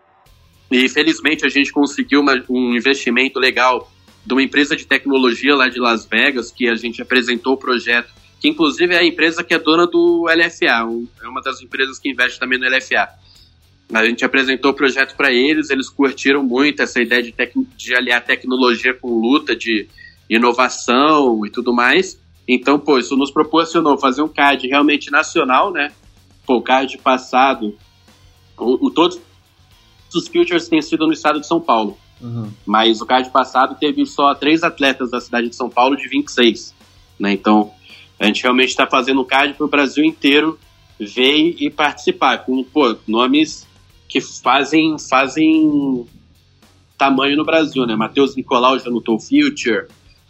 E 0.70 0.88
felizmente 0.88 1.46
a 1.46 1.48
gente 1.48 1.72
conseguiu 1.72 2.20
uma, 2.20 2.42
um 2.48 2.74
investimento 2.74 3.38
legal 3.38 3.90
de 4.24 4.34
uma 4.34 4.42
empresa 4.42 4.74
de 4.74 4.84
tecnologia 4.84 5.54
lá 5.54 5.68
de 5.68 5.78
Las 5.78 6.04
Vegas, 6.04 6.50
que 6.50 6.68
a 6.68 6.74
gente 6.74 7.00
apresentou 7.00 7.54
o 7.54 7.56
projeto, 7.56 8.12
que 8.40 8.48
inclusive 8.48 8.92
é 8.92 8.98
a 8.98 9.04
empresa 9.04 9.44
que 9.44 9.54
é 9.54 9.58
dona 9.58 9.86
do 9.86 10.24
LFA, 10.24 10.84
um, 10.84 11.06
é 11.22 11.28
uma 11.28 11.40
das 11.40 11.62
empresas 11.62 11.98
que 11.98 12.10
investe 12.10 12.40
também 12.40 12.58
no 12.58 12.66
LFA. 12.66 13.08
A 13.94 14.04
gente 14.04 14.24
apresentou 14.24 14.72
o 14.72 14.74
projeto 14.74 15.16
para 15.16 15.32
eles, 15.32 15.70
eles 15.70 15.88
curtiram 15.88 16.42
muito 16.42 16.82
essa 16.82 17.00
ideia 17.00 17.22
de, 17.22 17.32
de 17.76 17.94
aliar 17.94 18.24
tecnologia 18.24 18.92
com 18.92 19.08
luta, 19.08 19.54
de 19.54 19.86
inovação 20.28 21.44
e 21.46 21.50
tudo 21.50 21.72
mais. 21.72 22.18
Então, 22.48 22.78
pô, 22.78 22.98
isso 22.98 23.16
nos 23.16 23.30
proporcionou 23.30 23.98
fazer 23.98 24.22
um 24.22 24.28
card 24.28 24.66
realmente 24.68 25.10
nacional, 25.10 25.72
né? 25.72 25.92
Pô, 26.46 26.56
o 26.56 26.62
card 26.62 26.96
passado, 26.98 27.76
o, 28.56 28.86
o 28.86 28.90
todos 28.90 29.20
os 30.14 30.28
futures 30.28 30.68
têm 30.68 30.80
sido 30.80 31.06
no 31.06 31.12
estado 31.12 31.40
de 31.40 31.46
São 31.46 31.60
Paulo. 31.60 31.98
Uhum. 32.20 32.50
Mas 32.64 33.00
o 33.00 33.06
card 33.06 33.28
passado 33.30 33.76
teve 33.78 34.06
só 34.06 34.34
três 34.34 34.62
atletas 34.62 35.10
da 35.10 35.20
cidade 35.20 35.48
de 35.48 35.56
São 35.56 35.68
Paulo 35.68 35.96
de 35.96 36.08
26. 36.08 36.74
Né? 37.18 37.32
Então, 37.32 37.72
a 38.18 38.26
gente 38.26 38.42
realmente 38.42 38.68
está 38.68 38.86
fazendo 38.86 39.20
um 39.20 39.24
card 39.24 39.54
para 39.54 39.66
o 39.66 39.68
Brasil 39.68 40.04
inteiro 40.04 40.58
ver 40.98 41.56
e 41.58 41.68
participar, 41.68 42.38
com 42.38 42.64
pô, 42.64 42.96
nomes 43.06 43.66
que 44.08 44.20
fazem, 44.20 44.96
fazem 44.98 46.06
tamanho 46.96 47.36
no 47.36 47.44
Brasil, 47.44 47.84
né? 47.86 47.94
Matheus 47.94 48.34
Nicolau 48.34 48.78
já 48.78 48.88
lutou 48.88 49.18
Future, 49.18 49.86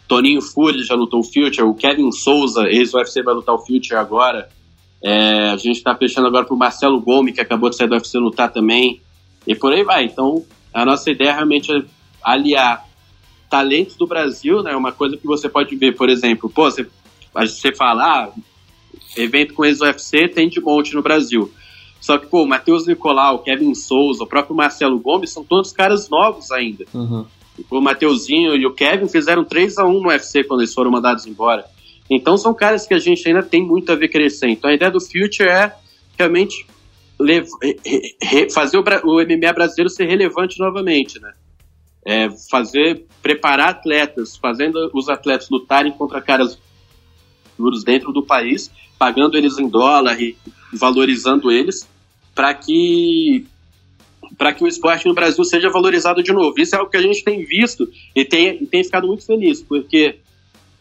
Toninho 0.06 0.40
Fury 0.40 0.82
já 0.84 0.94
lutou 0.94 1.20
o 1.20 1.24
Future, 1.24 1.62
o 1.62 1.74
Kevin 1.74 2.10
Souza, 2.12 2.68
ex-UFC, 2.68 3.22
vai 3.22 3.34
lutar 3.34 3.54
o 3.54 3.58
Future 3.58 3.96
agora. 3.96 4.48
É, 5.02 5.50
a 5.50 5.56
gente 5.56 5.76
está 5.76 5.94
fechando 5.94 6.26
agora 6.26 6.44
pro 6.44 6.56
Marcelo 6.56 7.00
Gomes, 7.00 7.34
que 7.34 7.40
acabou 7.40 7.70
de 7.70 7.76
sair 7.76 7.88
do 7.88 7.94
UFC 7.94 8.18
lutar 8.18 8.52
também. 8.52 9.00
E 9.46 9.54
por 9.54 9.72
aí 9.72 9.82
vai. 9.84 10.04
Então, 10.04 10.44
a 10.72 10.84
nossa 10.84 11.10
ideia 11.10 11.32
realmente 11.32 11.72
é 11.72 11.82
aliar 12.22 12.86
talentos 13.48 13.96
do 13.96 14.06
Brasil, 14.06 14.62
né? 14.62 14.74
Uma 14.74 14.92
coisa 14.92 15.16
que 15.16 15.26
você 15.26 15.48
pode 15.48 15.74
ver, 15.76 15.96
por 15.96 16.08
exemplo, 16.08 16.50
pô, 16.50 16.70
você, 16.70 16.86
você 17.32 17.74
fala, 17.74 18.04
ah, 18.04 18.32
evento 19.16 19.54
com 19.54 19.64
ex-UFC 19.64 20.28
tem 20.28 20.48
de 20.48 20.60
monte 20.60 20.94
no 20.94 21.02
Brasil. 21.02 21.50
Só 22.00 22.18
que, 22.18 22.26
pô, 22.26 22.42
o 22.42 22.46
Matheus 22.46 22.86
Nicolau, 22.86 23.40
Kevin 23.40 23.74
Souza, 23.74 24.24
o 24.24 24.26
próprio 24.26 24.54
Marcelo 24.54 24.98
Gomes 24.98 25.30
são 25.30 25.42
todos 25.42 25.72
caras 25.72 26.08
novos 26.08 26.50
ainda. 26.50 26.84
Uhum. 26.94 27.26
O 27.70 27.80
Mateuzinho 27.80 28.54
e 28.54 28.66
o 28.66 28.74
Kevin 28.74 29.08
fizeram 29.08 29.44
3 29.44 29.78
a 29.78 29.84
1 29.84 30.00
no 30.00 30.08
UFC 30.08 30.44
quando 30.44 30.60
eles 30.60 30.74
foram 30.74 30.90
mandados 30.90 31.26
embora. 31.26 31.64
Então 32.10 32.36
são 32.36 32.54
caras 32.54 32.86
que 32.86 32.94
a 32.94 32.98
gente 32.98 33.26
ainda 33.26 33.42
tem 33.42 33.62
muito 33.62 33.90
a 33.90 33.96
ver 33.96 34.08
crescer. 34.08 34.48
Então 34.48 34.70
a 34.70 34.74
ideia 34.74 34.90
do 34.90 35.00
Future 35.00 35.48
é 35.48 35.72
realmente 36.16 36.66
fazer 38.52 38.78
o, 38.78 38.82
MMA 38.82 39.52
brasileiro 39.52 39.90
ser 39.90 40.06
relevante 40.06 40.58
novamente, 40.58 41.20
né? 41.20 41.32
É 42.04 42.28
fazer, 42.50 43.04
preparar 43.20 43.70
atletas, 43.70 44.36
fazendo 44.36 44.90
os 44.94 45.08
atletas 45.08 45.48
lutarem 45.50 45.90
contra 45.92 46.20
caras 46.20 46.56
duros 47.58 47.82
dentro 47.82 48.12
do 48.12 48.24
país, 48.24 48.70
pagando 48.96 49.36
eles 49.36 49.58
em 49.58 49.68
dólar 49.68 50.20
e 50.20 50.36
valorizando 50.72 51.50
eles, 51.50 51.88
para 52.34 52.54
que 52.54 53.46
para 54.36 54.52
que 54.52 54.62
o 54.62 54.66
esporte 54.66 55.06
no 55.06 55.14
Brasil 55.14 55.44
seja 55.44 55.70
valorizado 55.70 56.22
de 56.22 56.32
novo. 56.32 56.54
Isso 56.58 56.74
é 56.74 56.78
algo 56.78 56.90
que 56.90 56.96
a 56.96 57.02
gente 57.02 57.24
tem 57.24 57.44
visto 57.44 57.88
e 58.14 58.24
tem, 58.24 58.62
e 58.62 58.66
tem 58.66 58.84
ficado 58.84 59.06
muito 59.06 59.24
feliz, 59.24 59.62
porque 59.62 60.16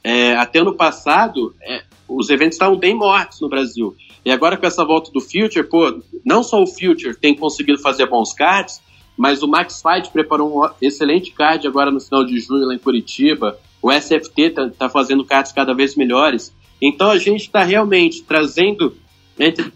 é, 0.03 0.35
até 0.35 0.59
ano 0.59 0.75
passado 0.75 1.55
é, 1.61 1.83
os 2.07 2.29
eventos 2.29 2.55
estavam 2.55 2.77
bem 2.77 2.93
mortos 2.93 3.39
no 3.41 3.49
Brasil. 3.49 3.95
E 4.23 4.31
agora 4.31 4.57
com 4.57 4.65
essa 4.65 4.83
volta 4.83 5.11
do 5.11 5.21
Future, 5.21 5.63
pô, 5.63 6.01
não 6.23 6.43
só 6.43 6.61
o 6.61 6.67
Future 6.67 7.15
tem 7.15 7.35
conseguido 7.35 7.79
fazer 7.79 8.07
bons 8.07 8.33
cards, 8.33 8.81
mas 9.17 9.41
o 9.41 9.47
Max 9.47 9.81
Fight 9.81 10.11
preparou 10.11 10.63
um 10.63 10.69
excelente 10.81 11.31
card 11.31 11.65
agora 11.67 11.91
no 11.91 11.99
final 11.99 12.25
de 12.25 12.39
junho 12.39 12.65
lá 12.65 12.75
em 12.75 12.79
Curitiba. 12.79 13.57
O 13.81 13.91
SFT 13.91 14.49
tá, 14.49 14.69
tá 14.69 14.89
fazendo 14.89 15.23
cards 15.23 15.51
cada 15.51 15.73
vez 15.73 15.95
melhores. 15.95 16.53
Então 16.81 17.11
a 17.11 17.17
gente 17.17 17.41
está 17.41 17.63
realmente 17.63 18.23
trazendo 18.23 18.95
entre 19.39 19.71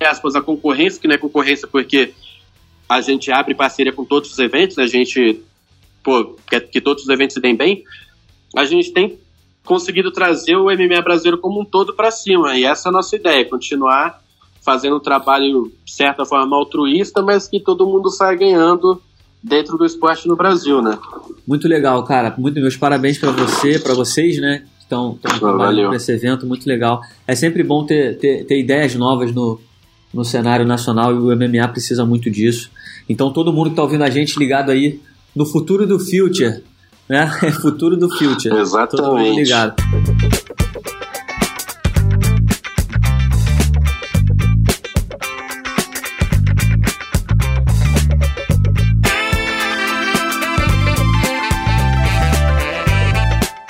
aspas 0.00 0.34
a 0.34 0.42
concorrência, 0.42 1.00
que 1.00 1.06
não 1.06 1.14
é 1.14 1.18
concorrência 1.18 1.68
porque 1.68 2.12
a 2.88 3.00
gente 3.00 3.30
abre 3.30 3.54
parceria 3.54 3.92
com 3.92 4.04
todos 4.04 4.32
os 4.32 4.38
eventos, 4.38 4.78
a 4.78 4.86
gente 4.86 5.42
pô, 6.02 6.36
quer 6.48 6.60
que 6.60 6.80
todos 6.80 7.04
os 7.04 7.08
eventos 7.08 7.34
se 7.34 7.40
deem 7.40 7.56
bem. 7.56 7.84
A 8.56 8.64
gente 8.64 8.92
tem 8.92 9.18
conseguido 9.64 10.10
trazer 10.10 10.56
o 10.56 10.64
MMA 10.64 11.00
brasileiro 11.02 11.38
como 11.38 11.60
um 11.60 11.64
todo 11.64 11.94
para 11.94 12.10
cima. 12.10 12.56
E 12.56 12.64
essa 12.64 12.88
é 12.88 12.90
a 12.90 12.92
nossa 12.92 13.14
ideia, 13.16 13.48
continuar 13.48 14.20
fazendo 14.60 14.96
um 14.96 15.00
trabalho, 15.00 15.72
de 15.84 15.92
certa 15.92 16.24
forma, 16.24 16.56
altruísta, 16.56 17.22
mas 17.22 17.48
que 17.48 17.58
todo 17.60 17.86
mundo 17.86 18.10
saia 18.10 18.36
ganhando 18.36 19.00
dentro 19.42 19.76
do 19.76 19.84
esporte 19.84 20.28
no 20.28 20.36
Brasil, 20.36 20.80
né? 20.80 20.98
Muito 21.46 21.66
legal, 21.66 22.04
cara. 22.04 22.32
Muito 22.38 22.60
meus 22.60 22.76
parabéns 22.76 23.18
para 23.18 23.32
você, 23.32 23.78
para 23.78 23.94
vocês, 23.94 24.38
né? 24.38 24.64
Estão, 24.78 25.18
trabalhando 25.20 25.88
para 25.88 25.96
esse 25.96 26.12
evento, 26.12 26.46
muito 26.46 26.66
legal. 26.66 27.00
É 27.26 27.34
sempre 27.34 27.62
bom 27.62 27.84
ter, 27.84 28.18
ter, 28.18 28.44
ter 28.44 28.60
ideias 28.60 28.94
novas 28.94 29.34
no, 29.34 29.58
no 30.12 30.24
cenário 30.24 30.66
nacional 30.66 31.12
e 31.12 31.18
o 31.18 31.36
MMA 31.36 31.66
precisa 31.68 32.04
muito 32.04 32.30
disso. 32.30 32.70
Então 33.08 33.32
todo 33.32 33.52
mundo 33.52 33.66
que 33.66 33.72
está 33.72 33.82
ouvindo 33.82 34.04
a 34.04 34.10
gente 34.10 34.38
ligado 34.38 34.70
aí 34.70 35.00
no 35.34 35.46
futuro 35.46 35.86
do 35.86 35.98
future, 35.98 36.62
né? 37.08 37.30
É 37.42 37.50
futuro 37.52 37.96
do 37.96 38.08
future. 38.08 38.54
Exatamente. 38.56 38.96
Todo 38.96 39.18
mundo 39.18 39.38
ligado. 39.38 39.74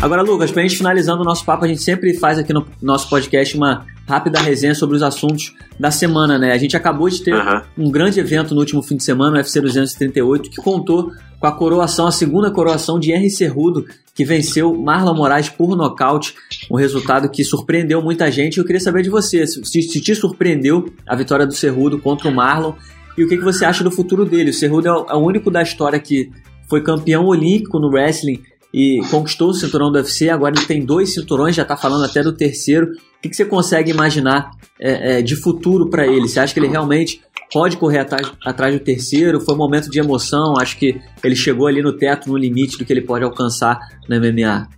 Agora, 0.03 0.21
Lucas, 0.21 0.51
para 0.51 0.62
a 0.62 0.67
gente 0.67 0.77
finalizando 0.77 1.23
o 1.23 1.25
nosso 1.25 1.45
papo, 1.45 1.65
a 1.65 1.69
gente 1.69 1.81
sempre 1.81 2.12
faz 2.15 2.37
aqui 2.37 2.53
no 2.53 2.67
nosso 2.83 3.09
podcast 3.09 3.57
uma 3.57 3.87
rápida 4.05 4.41
resenha 4.41 4.75
sobre 4.75 4.97
os 4.97 5.03
assuntos 5.03 5.55
da 5.79 5.93
semana, 5.93 6.37
né? 6.37 6.51
A 6.51 6.59
gente 6.59 6.77
acabou 6.77 7.09
de 7.09 7.23
ter 7.23 7.33
uhum. 7.33 7.87
um 7.87 7.88
grande 7.88 8.19
evento 8.19 8.53
no 8.53 8.59
último 8.59 8.83
fim 8.83 8.97
de 8.97 9.05
semana, 9.05 9.37
o 9.37 9.37
UFC 9.37 9.61
238, 9.61 10.51
que 10.51 10.57
contou 10.57 11.12
com 11.38 11.47
a 11.47 11.53
coroação, 11.53 12.09
a 12.09 12.11
segunda 12.11 12.51
coroação 12.51 12.99
de 12.99 13.12
Henry 13.12 13.31
Cerrudo, 13.31 13.87
que 14.12 14.25
venceu 14.25 14.75
Marlon 14.75 15.15
Moraes 15.15 15.49
por 15.49 15.77
nocaute, 15.77 16.35
um 16.69 16.75
resultado 16.75 17.29
que 17.29 17.45
surpreendeu 17.45 18.03
muita 18.03 18.29
gente. 18.29 18.59
Eu 18.59 18.65
queria 18.65 18.81
saber 18.81 19.05
de 19.05 19.09
você, 19.09 19.47
se, 19.47 19.83
se 19.83 20.01
te 20.01 20.15
surpreendeu 20.17 20.93
a 21.07 21.15
vitória 21.15 21.47
do 21.47 21.55
Cerrudo 21.55 22.01
contra 22.01 22.29
o 22.29 22.35
Marlon 22.35 22.73
e 23.17 23.23
o 23.23 23.29
que, 23.29 23.37
que 23.37 23.45
você 23.45 23.65
acha 23.65 23.85
do 23.85 23.91
futuro 23.93 24.25
dele. 24.25 24.51
O 24.51 24.55
Cerrudo 24.55 24.88
é 24.88 24.93
o, 24.93 25.07
é 25.11 25.15
o 25.15 25.19
único 25.19 25.49
da 25.49 25.62
história 25.62 26.01
que 26.01 26.29
foi 26.69 26.83
campeão 26.83 27.25
olímpico 27.27 27.79
no 27.79 27.88
wrestling 27.88 28.43
e 28.72 29.00
conquistou 29.11 29.50
o 29.50 29.54
cinturão 29.54 29.92
do 29.92 29.96
UFC, 29.96 30.30
agora 30.30 30.54
ele 30.56 30.66
tem 30.66 30.85
dois 30.85 31.12
cinturões, 31.12 31.54
já 31.54 31.62
está 31.62 31.76
falando 31.76 32.04
até 32.04 32.22
do 32.22 32.32
terceiro. 32.32 32.87
O 32.87 33.20
que, 33.22 33.28
que 33.28 33.37
você 33.37 33.44
consegue 33.44 33.90
imaginar 33.90 34.50
é, 34.80 35.18
é, 35.18 35.22
de 35.22 35.37
futuro 35.37 35.90
para 35.90 36.06
ele? 36.06 36.26
Você 36.26 36.40
acha 36.40 36.54
que 36.54 36.61
ele 36.61 36.68
realmente 36.68 37.20
pode 37.52 37.76
correr 37.76 37.98
atrás, 37.98 38.32
atrás 38.44 38.74
do 38.74 38.80
terceiro? 38.80 39.40
Foi 39.40 39.54
um 39.54 39.58
momento 39.58 39.90
de 39.90 39.98
emoção, 39.98 40.54
acho 40.58 40.78
que 40.78 40.98
ele 41.22 41.37
chegou 41.37 41.66
ali 41.66 41.82
no 41.82 41.92
teto, 41.92 42.30
no 42.30 42.37
limite 42.37 42.78
do 42.78 42.85
que 42.85 42.92
ele 42.92 43.02
pode 43.02 43.24
alcançar 43.24 43.78
no 44.08 44.18
MMA. 44.18 44.68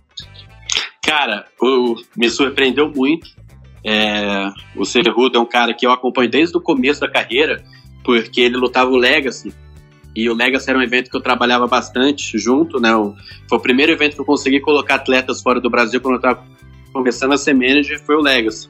Cara, 1.01 1.45
o, 1.61 1.95
me 2.17 2.29
surpreendeu 2.29 2.91
muito. 2.93 3.27
É, 3.85 4.49
o 4.75 4.83
Cerrudo 4.83 5.37
é 5.37 5.39
um 5.39 5.45
cara 5.45 5.73
que 5.73 5.85
eu 5.85 5.91
acompanho 5.91 6.29
desde 6.29 6.57
o 6.57 6.61
começo 6.61 6.99
da 6.99 7.07
carreira, 7.07 7.63
porque 8.03 8.41
ele 8.41 8.57
lutava 8.57 8.89
o 8.89 8.97
Legacy, 8.97 9.53
e 10.15 10.29
o 10.29 10.33
Legacy 10.33 10.69
era 10.69 10.79
um 10.79 10.81
evento 10.81 11.09
que 11.09 11.17
eu 11.17 11.21
trabalhava 11.21 11.67
bastante 11.67 12.37
junto, 12.37 12.79
né? 12.79 12.89
Foi 13.49 13.57
o 13.57 13.61
primeiro 13.61 13.91
evento 13.91 14.15
que 14.15 14.21
eu 14.21 14.25
consegui 14.25 14.61
colocar 14.61 14.95
atletas 14.95 15.41
fora 15.41 15.59
do 15.59 15.69
Brasil 15.69 15.99
quando 15.99 16.13
eu 16.13 16.19
estava 16.19 16.41
começando 16.93 17.33
a 17.33 17.37
ser 17.37 17.53
manager, 17.53 17.99
foi 17.99 18.15
o 18.15 18.21
Legacy. 18.21 18.69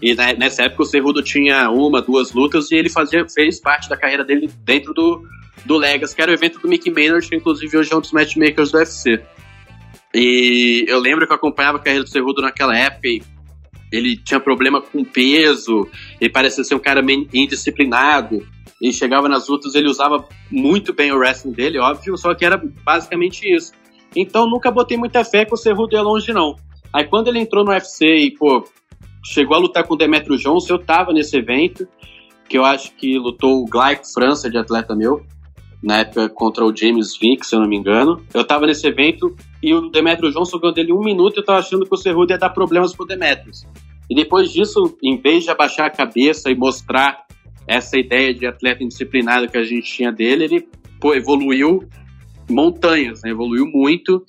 E 0.00 0.14
nessa 0.14 0.62
época 0.62 0.82
o 0.82 0.86
Cerrudo 0.86 1.22
tinha 1.22 1.70
uma, 1.70 2.00
duas 2.00 2.32
lutas 2.32 2.70
e 2.70 2.76
ele 2.76 2.88
fazia, 2.88 3.26
fez 3.28 3.60
parte 3.60 3.90
da 3.90 3.96
carreira 3.96 4.24
dele 4.24 4.48
dentro 4.64 4.94
do, 4.94 5.22
do 5.66 5.76
Legacy, 5.76 6.16
que 6.16 6.22
era 6.22 6.30
o 6.30 6.34
evento 6.34 6.58
do 6.58 6.68
Mickey 6.68 6.90
Maynard, 6.90 7.28
que 7.28 7.36
inclusive 7.36 7.76
hoje 7.76 7.92
é 7.92 7.96
um 7.96 8.00
dos 8.00 8.12
matchmakers 8.12 8.70
do 8.70 8.78
UFC. 8.78 9.22
E 10.14 10.86
eu 10.88 10.98
lembro 10.98 11.26
que 11.26 11.32
eu 11.32 11.36
acompanhava 11.36 11.76
a 11.76 11.80
carreira 11.80 12.04
do 12.04 12.10
Cerrudo 12.10 12.40
naquela 12.40 12.74
época 12.74 13.06
e 13.08 13.22
ele 13.92 14.16
tinha 14.16 14.40
problema 14.40 14.80
com 14.80 15.04
peso, 15.04 15.86
ele 16.18 16.30
parecia 16.30 16.64
ser 16.64 16.74
um 16.74 16.78
cara 16.78 17.02
meio 17.02 17.28
indisciplinado 17.32 18.46
e 18.80 18.92
chegava 18.92 19.28
nas 19.28 19.48
lutas, 19.48 19.74
ele 19.74 19.88
usava 19.88 20.24
muito 20.50 20.92
bem 20.92 21.12
o 21.12 21.18
wrestling 21.18 21.52
dele, 21.52 21.78
óbvio, 21.78 22.16
só 22.16 22.34
que 22.34 22.44
era 22.44 22.60
basicamente 22.84 23.42
isso. 23.44 23.72
Então 24.14 24.48
nunca 24.48 24.70
botei 24.70 24.96
muita 24.96 25.24
fé 25.24 25.44
que 25.44 25.54
o 25.54 25.56
Cerrudo 25.56 25.94
ia 25.94 26.02
longe, 26.02 26.32
não. 26.32 26.56
Aí 26.92 27.04
quando 27.04 27.28
ele 27.28 27.40
entrou 27.40 27.64
no 27.64 27.70
UFC 27.70 28.06
e, 28.06 28.30
pô, 28.30 28.64
chegou 29.24 29.56
a 29.56 29.60
lutar 29.60 29.84
com 29.84 29.94
o 29.94 29.96
Demetrio 29.96 30.38
Johnson, 30.38 30.74
eu 30.74 30.78
tava 30.78 31.12
nesse 31.12 31.36
evento, 31.36 31.86
que 32.48 32.56
eu 32.56 32.64
acho 32.64 32.94
que 32.94 33.18
lutou 33.18 33.62
o 33.62 33.64
Glyco 33.64 34.04
França 34.12 34.48
de 34.48 34.56
atleta 34.56 34.94
meu, 34.94 35.24
na 35.82 35.98
época 35.98 36.28
contra 36.28 36.64
o 36.64 36.74
James 36.74 37.16
Vick, 37.18 37.46
se 37.46 37.54
eu 37.54 37.60
não 37.60 37.68
me 37.68 37.76
engano. 37.76 38.24
Eu 38.32 38.44
tava 38.44 38.66
nesse 38.66 38.86
evento 38.86 39.34
e 39.62 39.74
o 39.74 39.90
Demetrio 39.90 40.32
Johnson 40.32 40.58
ganhou 40.58 40.74
dele 40.74 40.92
um 40.92 41.02
minuto 41.02 41.36
e 41.36 41.40
eu 41.40 41.44
tava 41.44 41.58
achando 41.58 41.84
que 41.84 41.94
o 41.94 41.98
Cerrudo 41.98 42.32
ia 42.32 42.38
dar 42.38 42.50
problemas 42.50 42.94
pro 42.94 43.06
Demetrius. 43.06 43.66
E 44.08 44.14
depois 44.14 44.50
disso, 44.50 44.96
em 45.02 45.20
vez 45.20 45.44
de 45.44 45.50
abaixar 45.50 45.86
a 45.86 45.90
cabeça 45.90 46.50
e 46.50 46.54
mostrar 46.54 47.25
essa 47.66 47.98
ideia 47.98 48.32
de 48.32 48.46
atleta 48.46 48.82
indisciplinado 48.82 49.48
que 49.48 49.58
a 49.58 49.64
gente 49.64 49.90
tinha 49.90 50.12
dele, 50.12 50.44
ele 50.44 50.68
pô, 51.00 51.14
evoluiu 51.14 51.88
montanhas, 52.48 53.22
né? 53.22 53.30
evoluiu 53.30 53.66
muito 53.66 54.24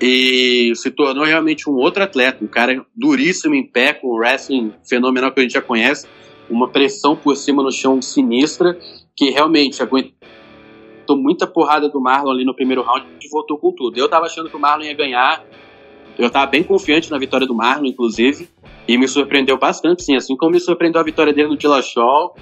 e 0.00 0.72
se 0.74 0.90
tornou 0.90 1.24
realmente 1.24 1.70
um 1.70 1.74
outro 1.74 2.02
atleta, 2.02 2.44
um 2.44 2.48
cara 2.48 2.84
duríssimo 2.94 3.54
em 3.54 3.64
pé, 3.64 3.94
com 3.94 4.08
o 4.08 4.16
wrestling 4.16 4.72
fenomenal 4.88 5.32
que 5.32 5.40
a 5.40 5.42
gente 5.42 5.52
já 5.52 5.62
conhece, 5.62 6.06
uma 6.50 6.68
pressão 6.68 7.16
por 7.16 7.36
cima 7.36 7.62
no 7.62 7.70
chão 7.70 8.02
sinistra, 8.02 8.76
que 9.16 9.30
realmente 9.30 9.80
aguentou 9.80 10.12
muita 11.16 11.46
porrada 11.46 11.88
do 11.88 12.00
Marlon 12.00 12.32
ali 12.32 12.44
no 12.44 12.54
primeiro 12.54 12.82
round 12.82 13.06
e 13.22 13.28
voltou 13.28 13.56
com 13.58 13.72
tudo. 13.72 13.96
Eu 13.96 14.08
tava 14.08 14.26
achando 14.26 14.50
que 14.50 14.56
o 14.56 14.60
Marlon 14.60 14.84
ia 14.84 14.94
ganhar, 14.94 15.44
eu 16.18 16.28
tava 16.28 16.46
bem 16.46 16.64
confiante 16.64 17.10
na 17.10 17.18
vitória 17.18 17.46
do 17.46 17.54
Marlon, 17.54 17.86
inclusive, 17.86 18.48
e 18.88 18.98
me 18.98 19.06
surpreendeu 19.06 19.56
bastante, 19.56 20.02
sim, 20.02 20.16
assim 20.16 20.36
como 20.36 20.50
me 20.50 20.60
surpreendeu 20.60 21.00
a 21.00 21.04
vitória 21.04 21.32
dele 21.32 21.48
no 21.48 21.56
Dillashaw, 21.56 22.34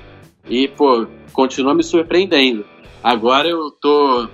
e, 0.48 0.68
pô, 0.68 1.06
continua 1.32 1.74
me 1.74 1.82
surpreendendo. 1.82 2.64
Agora 3.02 3.48
eu 3.48 3.70
tô, 3.70 4.28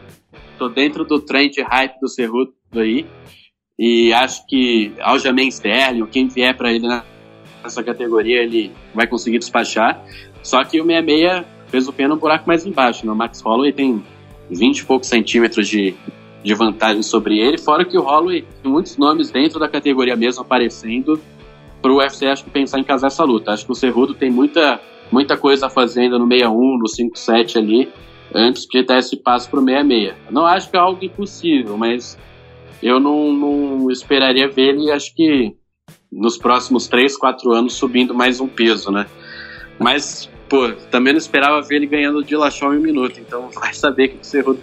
tô 0.58 0.68
dentro 0.68 1.04
do 1.04 1.20
trem 1.20 1.50
de 1.50 1.62
hype 1.62 2.00
do 2.00 2.08
Cerrudo 2.08 2.52
aí. 2.74 3.06
E 3.78 4.12
acho 4.12 4.46
que 4.46 4.92
Aljamain 5.00 5.48
Sterling, 5.48 6.06
quem 6.06 6.28
vier 6.28 6.56
para 6.56 6.72
ele 6.72 6.88
nessa 7.62 7.82
categoria, 7.82 8.42
ele 8.42 8.72
vai 8.94 9.06
conseguir 9.06 9.38
despachar. 9.38 10.02
Só 10.42 10.64
que 10.64 10.80
o 10.80 10.84
66 10.84 11.44
fez 11.68 11.88
o 11.88 11.92
pé 11.92 12.08
no 12.08 12.16
buraco 12.16 12.46
mais 12.46 12.64
embaixo. 12.64 13.04
Né? 13.04 13.12
O 13.12 13.16
Max 13.16 13.40
Holloway 13.40 13.72
tem 13.72 14.02
20 14.50 14.78
e 14.78 14.84
poucos 14.84 15.08
centímetros 15.08 15.68
de, 15.68 15.94
de 16.42 16.54
vantagem 16.54 17.02
sobre 17.02 17.38
ele. 17.38 17.58
Fora 17.58 17.84
que 17.84 17.98
o 17.98 18.02
Holloway 18.02 18.44
tem 18.62 18.72
muitos 18.72 18.96
nomes 18.96 19.30
dentro 19.30 19.60
da 19.60 19.68
categoria 19.68 20.16
mesmo 20.16 20.42
aparecendo. 20.42 21.20
Para 21.82 21.92
o 21.92 21.98
UFC, 21.98 22.26
acho 22.26 22.44
que 22.44 22.50
pensar 22.50 22.78
em 22.78 22.84
casar 22.84 23.08
essa 23.08 23.24
luta. 23.24 23.52
Acho 23.52 23.66
que 23.66 23.72
o 23.72 23.74
Cerrudo 23.74 24.14
tem 24.14 24.30
muita 24.30 24.80
muita 25.10 25.36
coisa 25.36 25.68
fazendo 25.68 26.18
no 26.18 26.28
61, 26.28 26.78
no 26.78 26.88
57 26.88 27.58
ali, 27.58 27.88
antes 28.34 28.66
de 28.66 28.82
dar 28.82 28.98
esse 28.98 29.16
passo 29.16 29.48
pro 29.50 29.60
66. 29.60 30.14
Não 30.30 30.44
acho 30.44 30.70
que 30.70 30.76
é 30.76 30.80
algo 30.80 31.04
impossível, 31.04 31.76
mas 31.76 32.18
eu 32.82 33.00
não, 33.00 33.32
não 33.32 33.90
esperaria 33.90 34.48
ver 34.48 34.74
ele, 34.74 34.90
acho 34.90 35.14
que 35.14 35.54
nos 36.10 36.36
próximos 36.36 36.88
3, 36.88 37.16
4 37.16 37.52
anos 37.52 37.74
subindo 37.74 38.14
mais 38.14 38.40
um 38.40 38.48
peso, 38.48 38.90
né? 38.90 39.06
Mas, 39.78 40.30
pô, 40.48 40.72
também 40.90 41.12
não 41.12 41.18
esperava 41.18 41.60
ver 41.60 41.76
ele 41.76 41.86
ganhando 41.86 42.22
de 42.22 42.36
Lachon 42.36 42.74
em 42.74 42.78
um 42.78 42.82
minuto, 42.82 43.20
então 43.20 43.50
vai 43.54 43.74
saber 43.74 44.08
que 44.08 44.16
o 44.20 44.24
Cerrudo 44.24 44.60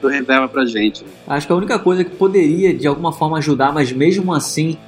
do 0.00 0.08
reserva 0.08 0.48
pra 0.48 0.64
gente. 0.64 1.04
Acho 1.26 1.46
que 1.46 1.52
a 1.52 1.56
única 1.56 1.78
coisa 1.78 2.02
que 2.02 2.16
poderia 2.16 2.72
de 2.72 2.86
alguma 2.86 3.12
forma 3.12 3.36
ajudar, 3.38 3.72
mas 3.72 3.92
mesmo 3.92 4.32
assim 4.32 4.78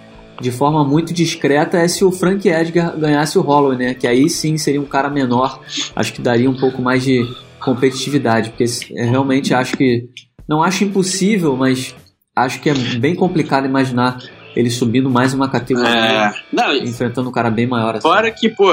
de 0.43 0.51
forma 0.51 0.85
muito 0.85 1.15
discreta 1.15 1.79
é 1.79 1.89
se 1.89 2.05
o 2.05 2.13
Frank 2.13 2.47
Edgar 2.47 2.99
ganhasse 2.99 3.39
o 3.39 3.43
Holloway, 3.43 3.79
né? 3.79 3.95
Que 3.95 4.07
aí 4.07 4.29
sim 4.29 4.59
seria 4.59 4.81
um 4.81 4.87
cara 4.87 5.09
menor, 5.09 5.61
acho 5.95 6.13
que 6.13 6.21
daria 6.21 6.51
um 6.51 6.57
pouco 6.57 6.83
mais 6.83 7.05
de 7.05 7.25
competitividade, 7.61 8.51
porque 8.51 8.65
realmente 8.91 9.55
acho 9.55 9.77
que 9.77 10.09
não 10.49 10.63
acho 10.63 10.85
impossível, 10.85 11.57
mas 11.57 11.95
acho 12.35 12.61
que 12.61 12.69
é 12.69 12.75
bem 12.75 13.15
complicado 13.15 13.65
imaginar 13.65 14.19
ele 14.55 14.69
subindo 14.69 15.09
mais 15.09 15.33
uma 15.33 15.49
categoria, 15.49 15.89
é... 15.89 16.33
Não, 16.53 16.75
enfrentando 16.75 17.29
um 17.29 17.33
cara 17.33 17.51
bem 17.51 17.67
maior 17.67 17.95
assim. 17.95 18.03
Fora 18.03 18.31
que, 18.31 18.51
pô, 18.51 18.71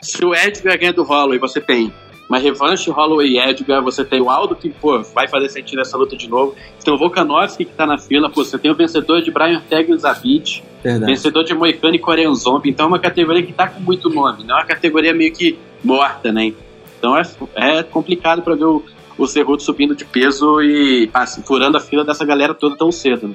se 0.00 0.24
o 0.24 0.34
Edgar 0.34 0.78
ganha 0.78 0.92
do 0.92 1.02
Holloway, 1.02 1.38
você 1.38 1.60
tem 1.60 1.92
uma 2.30 2.38
revanche 2.38 2.88
Holloway 2.92 3.32
e 3.32 3.38
Edgar, 3.40 3.82
você 3.82 4.04
tem 4.04 4.20
o 4.20 4.30
Aldo 4.30 4.54
que, 4.54 4.70
pô, 4.70 5.02
vai 5.12 5.26
fazer 5.26 5.48
sentido 5.48 5.80
essa 5.80 5.96
luta 5.96 6.16
de 6.16 6.28
novo. 6.28 6.54
Você 6.78 6.84
tem 6.84 6.94
o 6.94 6.96
Volkanovski 6.96 7.64
que 7.64 7.72
tá 7.72 7.84
na 7.84 7.98
fila, 7.98 8.30
pô, 8.30 8.44
você 8.44 8.56
tem 8.56 8.70
o 8.70 8.74
vencedor 8.76 9.20
de 9.20 9.32
Brian 9.32 9.56
Ortega 9.56 9.92
e 9.92 9.98
Zabit, 9.98 10.62
vencedor 11.04 11.42
de 11.42 11.52
Moicano 11.52 11.96
e 11.96 11.98
Korean 11.98 12.32
Zombie, 12.32 12.70
então 12.70 12.86
é 12.86 12.88
uma 12.88 12.98
categoria 13.00 13.42
que 13.42 13.52
tá 13.52 13.66
com 13.66 13.80
muito 13.80 14.08
nome, 14.08 14.44
não 14.44 14.56
é 14.56 14.60
uma 14.60 14.66
categoria 14.66 15.12
meio 15.12 15.32
que 15.32 15.58
morta, 15.82 16.30
né? 16.30 16.52
Então 16.96 17.18
é, 17.18 17.22
é 17.56 17.82
complicado 17.82 18.42
para 18.42 18.54
ver 18.54 18.64
o, 18.64 18.84
o 19.18 19.26
Cerruto 19.26 19.64
subindo 19.64 19.96
de 19.96 20.04
peso 20.04 20.62
e 20.62 21.10
assim, 21.12 21.42
furando 21.42 21.78
a 21.78 21.80
fila 21.80 22.04
dessa 22.04 22.24
galera 22.24 22.54
toda 22.54 22.76
tão 22.76 22.92
cedo. 22.92 23.26
Né? 23.26 23.34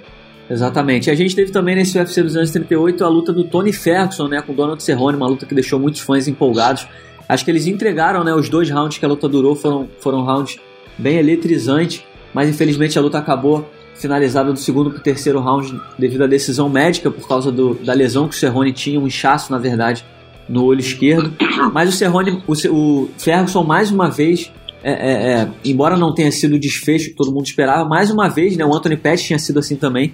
Exatamente. 0.50 1.12
A 1.12 1.16
gente 1.16 1.36
teve 1.36 1.52
também 1.52 1.76
nesse 1.76 1.98
UFC 1.98 2.24
238 2.24 3.04
a 3.04 3.10
luta 3.10 3.34
do 3.34 3.44
Tony 3.44 3.74
Ferguson, 3.74 4.30
né, 4.30 4.42
com 4.42 4.54
o 4.54 4.56
Donald 4.56 4.82
Cerrone, 4.82 5.18
uma 5.18 5.28
luta 5.28 5.46
que 5.46 5.54
deixou 5.54 5.80
muitos 5.80 6.00
fãs 6.00 6.30
empolgados. 6.30 6.88
Acho 7.28 7.44
que 7.44 7.52
eles 7.52 7.68
entregaram, 7.68 8.24
né? 8.24 8.34
Os 8.34 8.50
dois 8.50 8.70
rounds 8.70 8.98
que 8.98 9.06
a 9.06 9.08
luta 9.08 9.28
durou 9.28 9.56
foram, 9.56 9.90
foram 10.00 10.24
rounds 10.24 10.58
bem 10.98 11.18
eletrizantes, 11.18 12.04
mas 12.34 12.50
infelizmente 12.50 12.98
a 12.98 13.02
luta 13.02 13.18
acabou 13.18 13.70
finalizada 13.96 14.52
do 14.52 14.60
segundo 14.60 14.92
para 14.92 15.00
o 15.00 15.02
terceiro 15.02 15.40
round 15.40 15.80
devido 15.98 16.24
à 16.24 16.28
decisão 16.28 16.70
médica 16.70 17.10
por 17.10 17.28
causa 17.28 17.52
do, 17.52 17.74
da 17.76 17.94
lesão 17.94 18.28
que 18.28 18.36
o 18.36 18.38
Cerrone 18.38 18.74
tinha, 18.74 19.00
um 19.00 19.08
inchaço 19.08 19.52
na 19.52 19.58
verdade 19.58 20.06
no 20.48 20.64
olho 20.66 20.80
esquerdo. 20.80 21.34
Mas 21.74 21.90
o 21.90 21.92
Cerrone, 21.92 22.44
o, 22.46 22.54
o 22.72 23.10
Ferguson 23.18 23.64
mais 23.64 23.92
uma 23.92 24.10
vez, 24.10 24.52
é, 24.84 24.92
é, 24.92 25.32
é, 25.32 25.50
embora 25.64 25.98
não 25.98 26.14
tenha 26.14 26.32
sido 26.32 26.56
o 26.56 26.60
desfecho 26.60 27.10
que 27.10 27.16
todo 27.16 27.32
mundo 27.32 27.46
esperava, 27.46 27.88
mais 27.88 28.12
uma 28.12 28.28
vez, 28.28 28.56
né? 28.56 28.66
O 28.66 28.74
Anthony 28.74 28.98
Pettis 28.98 29.26
tinha 29.26 29.40
sido 29.40 29.60
assim 29.60 29.76
também 29.76 30.14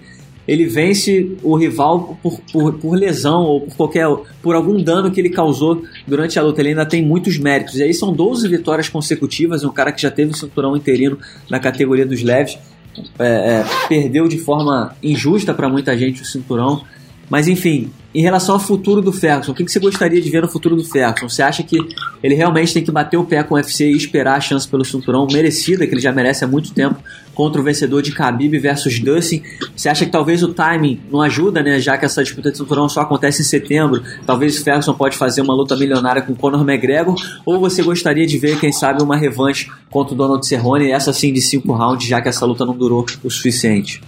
ele 0.52 0.66
vence 0.66 1.32
o 1.42 1.56
rival 1.56 2.20
por, 2.22 2.42
por, 2.52 2.74
por, 2.74 2.94
lesão 2.94 3.44
ou 3.44 3.62
por 3.62 3.76
qualquer 3.78 4.06
por 4.42 4.54
algum 4.54 4.84
dano 4.84 5.10
que 5.10 5.22
ele 5.22 5.30
causou 5.30 5.82
durante 6.06 6.38
a 6.38 6.42
luta. 6.42 6.60
Ele 6.60 6.70
ainda 6.70 6.86
tem 6.86 7.02
muitos 7.02 7.38
méritos. 7.38 7.78
E 7.78 7.84
aí 7.84 7.94
são 7.94 8.12
12 8.12 8.50
vitórias 8.50 8.90
consecutivas. 8.90 9.64
Um 9.64 9.72
cara 9.72 9.94
que 9.94 10.02
já 10.02 10.12
teve 10.12 10.32
o 10.32 10.36
cinturão 10.36 10.76
interino 10.76 11.18
na 11.50 11.58
categoria 11.58 12.06
dos 12.06 12.22
leves 12.22 12.60
é, 13.18 13.26
é, 13.26 13.66
perdeu 13.88 14.28
de 14.28 14.40
forma 14.40 14.94
injusta 15.02 15.54
para 15.54 15.70
muita 15.70 15.98
gente 15.98 16.22
o 16.22 16.26
cinturão. 16.26 16.84
Mas 17.30 17.48
enfim, 17.48 17.90
em 18.14 18.22
relação 18.22 18.56
ao 18.56 18.60
futuro 18.60 19.02
do 19.02 19.12
Ferguson, 19.12 19.54
o 19.54 19.56
que 19.56 19.64
você 19.64 19.80
gostaria 19.80 20.22
de 20.22 20.30
ver 20.30 20.42
no 20.42 20.48
futuro 20.48 20.76
do 20.76 20.84
Ferguson? 20.84 21.30
Você 21.30 21.42
acha 21.42 21.64
que 21.64 21.78
ele 22.22 22.36
realmente 22.36 22.74
tem 22.74 22.84
que 22.84 22.92
bater 22.92 23.18
o 23.18 23.24
pé 23.24 23.42
com 23.42 23.56
o 23.56 23.58
UFC 23.58 23.90
e 23.90 23.96
esperar 23.96 24.36
a 24.36 24.42
chance 24.42 24.68
pelo 24.68 24.84
cinturão 24.84 25.26
merecida, 25.32 25.88
que 25.88 25.94
ele 25.94 26.02
já 26.02 26.12
merece 26.12 26.44
há 26.44 26.48
muito 26.48 26.74
tempo, 26.74 27.02
contra 27.34 27.62
o 27.62 27.64
vencedor 27.64 28.02
de 28.02 28.12
Khabib 28.12 28.60
versus 28.60 29.00
Dustin? 29.00 29.42
Você 29.76 29.88
acha 29.88 30.06
que 30.06 30.12
talvez 30.12 30.44
o 30.44 30.54
timing 30.54 31.00
não 31.10 31.22
ajuda, 31.22 31.64
né? 31.64 31.80
Já 31.80 31.98
que 31.98 32.04
essa 32.04 32.22
disputa 32.22 32.52
de 32.52 32.58
cinturão 32.58 32.90
só 32.90 33.02
acontece 33.02 33.42
em 33.42 33.46
setembro, 33.46 34.04
talvez 34.26 34.60
o 34.60 34.64
Ferguson 34.64 34.94
pode 34.94 35.16
fazer 35.16 35.42
uma 35.42 35.54
luta 35.54 35.76
milionária 35.78 36.22
com 36.22 36.36
Conor 36.36 36.62
McGregor? 36.70 37.16
Ou 37.46 37.60
você 37.60 37.82
gostaria 37.82 38.28
de 38.28 38.38
ver, 38.38 38.60
quem 38.60 38.74
sabe, 38.74 39.02
uma 39.02 39.16
revanche 39.16 39.70
contra 39.90 40.14
o 40.14 40.18
Donald 40.18 40.46
Cerrone, 40.46 40.92
essa 40.92 41.14
sim 41.14 41.32
de 41.32 41.42
cinco 41.42 41.72
rounds, 41.72 42.08
já 42.08 42.22
que 42.22 42.28
essa 42.28 42.46
luta 42.46 42.66
não 42.66 42.76
durou 42.76 43.06
o 43.24 43.30
suficiente? 43.30 44.02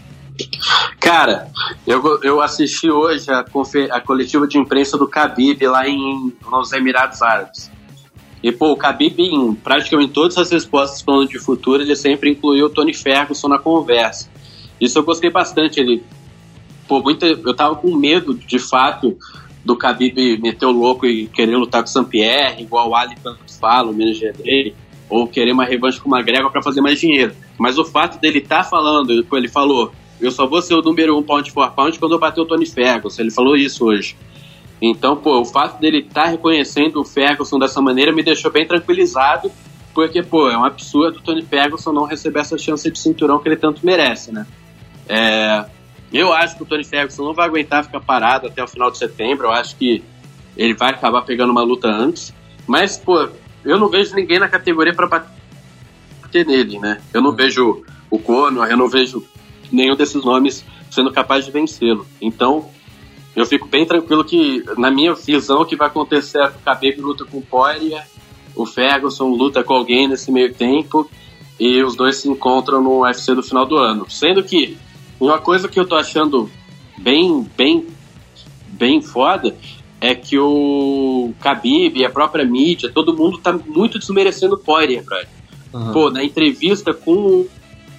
Cara, 1.00 1.52
eu, 1.86 2.20
eu 2.24 2.42
assisti 2.42 2.90
hoje 2.90 3.30
a, 3.30 3.46
a 3.92 4.02
coletiva 4.02 4.48
de 4.48 4.58
imprensa 4.58 4.98
do 4.98 5.06
Khabib 5.06 5.66
lá 5.68 5.88
em, 5.88 6.34
nos 6.50 6.72
Emirados 6.72 7.22
Árabes. 7.22 7.72
E, 8.42 8.52
pô, 8.52 8.74
o 8.74 8.78
Khabib, 8.78 9.20
em 9.20 9.54
praticamente 9.54 10.12
todas 10.12 10.38
as 10.38 10.52
respostas 10.52 11.02
falando 11.02 11.30
de 11.30 11.40
futuro, 11.40 11.82
ele 11.82 11.96
sempre 11.96 12.30
incluiu 12.30 12.66
o 12.66 12.70
Tony 12.70 12.94
Ferguson 12.94 13.48
na 13.48 13.58
conversa. 13.58 14.30
Isso 14.82 15.00
eu 15.00 15.04
gostei 15.04 15.30
bastante. 15.30 15.80
Ele, 15.80 16.04
pô, 16.88 17.00
muita, 17.00 17.26
eu 17.26 17.54
tava 17.54 17.76
com 17.76 17.96
medo, 17.96 18.34
de 18.34 18.60
fato, 18.60 19.18
do 19.64 19.76
Khabib 19.76 20.40
meter 20.42 20.66
o 20.66 20.72
louco 20.72 21.06
e 21.06 21.28
querer 21.28 21.56
lutar 21.56 21.82
com 21.82 21.88
o 21.88 21.92
Saint-Pierre, 21.92 22.62
igual 22.62 22.90
o 22.90 22.96
Ali 22.96 23.16
tantos 23.24 23.58
falam, 23.58 23.92
o 23.92 23.94
dele, 23.94 24.76
ou 25.10 25.28
querer 25.28 25.54
uma 25.54 25.64
revanche 25.64 26.02
com 26.02 26.10
o 26.10 26.16
McGregor 26.16 26.52
para 26.52 26.62
fazer 26.62 26.82
mais 26.82 27.00
dinheiro. 27.00 27.34
Mas 27.58 27.78
o 27.78 27.86
fato 27.86 28.20
dele 28.20 28.40
estar 28.40 28.64
tá 28.64 28.64
falando, 28.64 29.26
ele 29.32 29.48
falou, 29.48 29.94
eu 30.26 30.32
só 30.32 30.48
vou 30.48 30.62
ser 30.62 30.76
o 30.76 30.82
número 30.82 31.18
um 31.18 31.24
pound 31.24 31.52
for 31.52 31.72
pound 31.72 31.98
quando 32.00 32.14
eu 32.14 32.20
bater 32.20 32.42
o 32.42 32.46
Tony 32.46 32.66
Ferguson. 32.66 33.22
Ele 33.22 33.32
falou 33.32 33.56
isso 33.56 33.86
hoje. 33.86 34.16
Então, 34.82 35.16
pô, 35.16 35.40
o 35.40 35.46
fato 35.46 35.80
dele 35.80 36.00
estar 36.00 36.24
tá 36.24 36.30
reconhecendo 36.30 37.00
o 37.00 37.06
Ferguson 37.06 37.58
dessa 37.58 37.82
maneira 37.82 38.12
me 38.12 38.22
deixou 38.22 38.52
bem 38.52 38.68
tranquilizado, 38.68 39.52
porque, 39.94 40.22
pô, 40.22 40.50
é 40.50 40.58
um 40.58 40.66
absurdo 40.66 41.20
o 41.20 41.22
Tony 41.22 41.42
Ferguson 41.42 41.94
não 41.94 42.06
receber 42.06 42.40
essa 42.40 42.58
chance 42.58 42.90
de 42.90 43.00
cinturão 43.00 43.40
que 43.40 43.48
ele 43.48 43.56
tanto 43.56 43.86
merece, 43.86 44.32
né? 44.32 44.46
É, 45.08 45.66
eu 46.12 46.32
acho 46.32 46.56
que 46.58 46.64
o 46.64 46.66
Tony 46.66 46.84
Ferguson 46.84 47.24
não 47.24 47.34
vai 47.34 47.48
aguentar 47.48 47.84
ficar 47.84 48.00
parado 48.00 48.48
até 48.48 48.64
o 48.64 48.68
final 48.68 48.92
de 48.92 48.98
setembro. 48.98 49.48
Eu 49.48 49.52
acho 49.52 49.76
que 49.76 50.04
ele 50.56 50.74
vai 50.74 50.92
acabar 50.92 51.22
pegando 51.24 51.52
uma 51.52 51.64
luta 51.64 51.88
antes. 51.88 52.34
Mas, 52.68 52.98
pô, 52.98 53.30
eu 53.64 53.80
não 53.80 53.90
vejo 53.90 54.16
ninguém 54.16 54.40
na 54.40 54.48
categoria 54.48 54.94
para 54.94 55.08
bater 55.08 56.46
nele, 56.46 56.78
né? 56.80 57.02
Eu 57.14 57.22
não 57.22 57.32
vejo 57.32 57.84
o 58.10 58.20
Conor, 58.20 58.68
eu 58.68 58.78
não 58.78 58.88
vejo 58.88 59.26
nenhum 59.74 59.96
desses 59.96 60.24
nomes 60.24 60.64
sendo 60.90 61.12
capaz 61.12 61.46
de 61.46 61.52
vencê-lo. 61.52 62.06
Então, 62.22 62.70
eu 63.36 63.46
fico 63.46 63.68
bem 63.68 63.86
tranquilo 63.86 64.24
que, 64.24 64.64
na 64.78 64.92
minha 64.92 65.14
visão, 65.14 65.62
o 65.62 65.66
que 65.66 65.76
vai 65.76 65.88
acontecer 65.88 66.40
é 66.40 66.48
que 66.50 66.58
o 66.58 66.62
Khabib 66.64 67.02
luta 67.02 67.26
com 67.26 67.40
o 67.40 67.42
Poirier, 67.42 68.06
o 68.56 68.66
Ferguson 68.66 69.30
luta 69.30 69.64
com 69.64 69.74
alguém 69.74 70.08
nesse 70.08 70.32
meio 70.32 70.54
tempo 70.54 71.10
e 71.60 71.84
os 71.84 71.96
dois 71.96 72.18
se 72.18 72.30
encontram 72.30 72.82
no 72.82 73.02
UFC 73.02 73.34
do 73.34 73.42
final 73.42 73.66
do 73.66 73.78
ano. 73.78 74.06
Sendo 74.10 74.44
que 74.44 74.78
uma 75.20 75.40
coisa 75.40 75.68
que 75.68 75.80
eu 75.80 75.88
tô 75.88 75.96
achando 75.96 76.50
bem, 76.98 77.48
bem, 77.58 77.88
bem 78.68 79.02
foda 79.02 79.56
é 80.00 80.14
que 80.14 80.38
o 80.38 81.34
Khabib 81.42 82.06
a 82.06 82.10
própria 82.10 82.46
mídia, 82.46 82.92
todo 82.92 83.16
mundo 83.16 83.38
tá 83.38 83.54
muito 83.54 83.98
desmerecendo 83.98 84.56
o 84.56 84.60
Poirier, 84.60 85.04
Brad. 85.04 85.28
Uhum. 85.74 85.92
Pô, 85.92 86.10
na 86.12 86.24
entrevista 86.24 86.94
com 86.94 87.48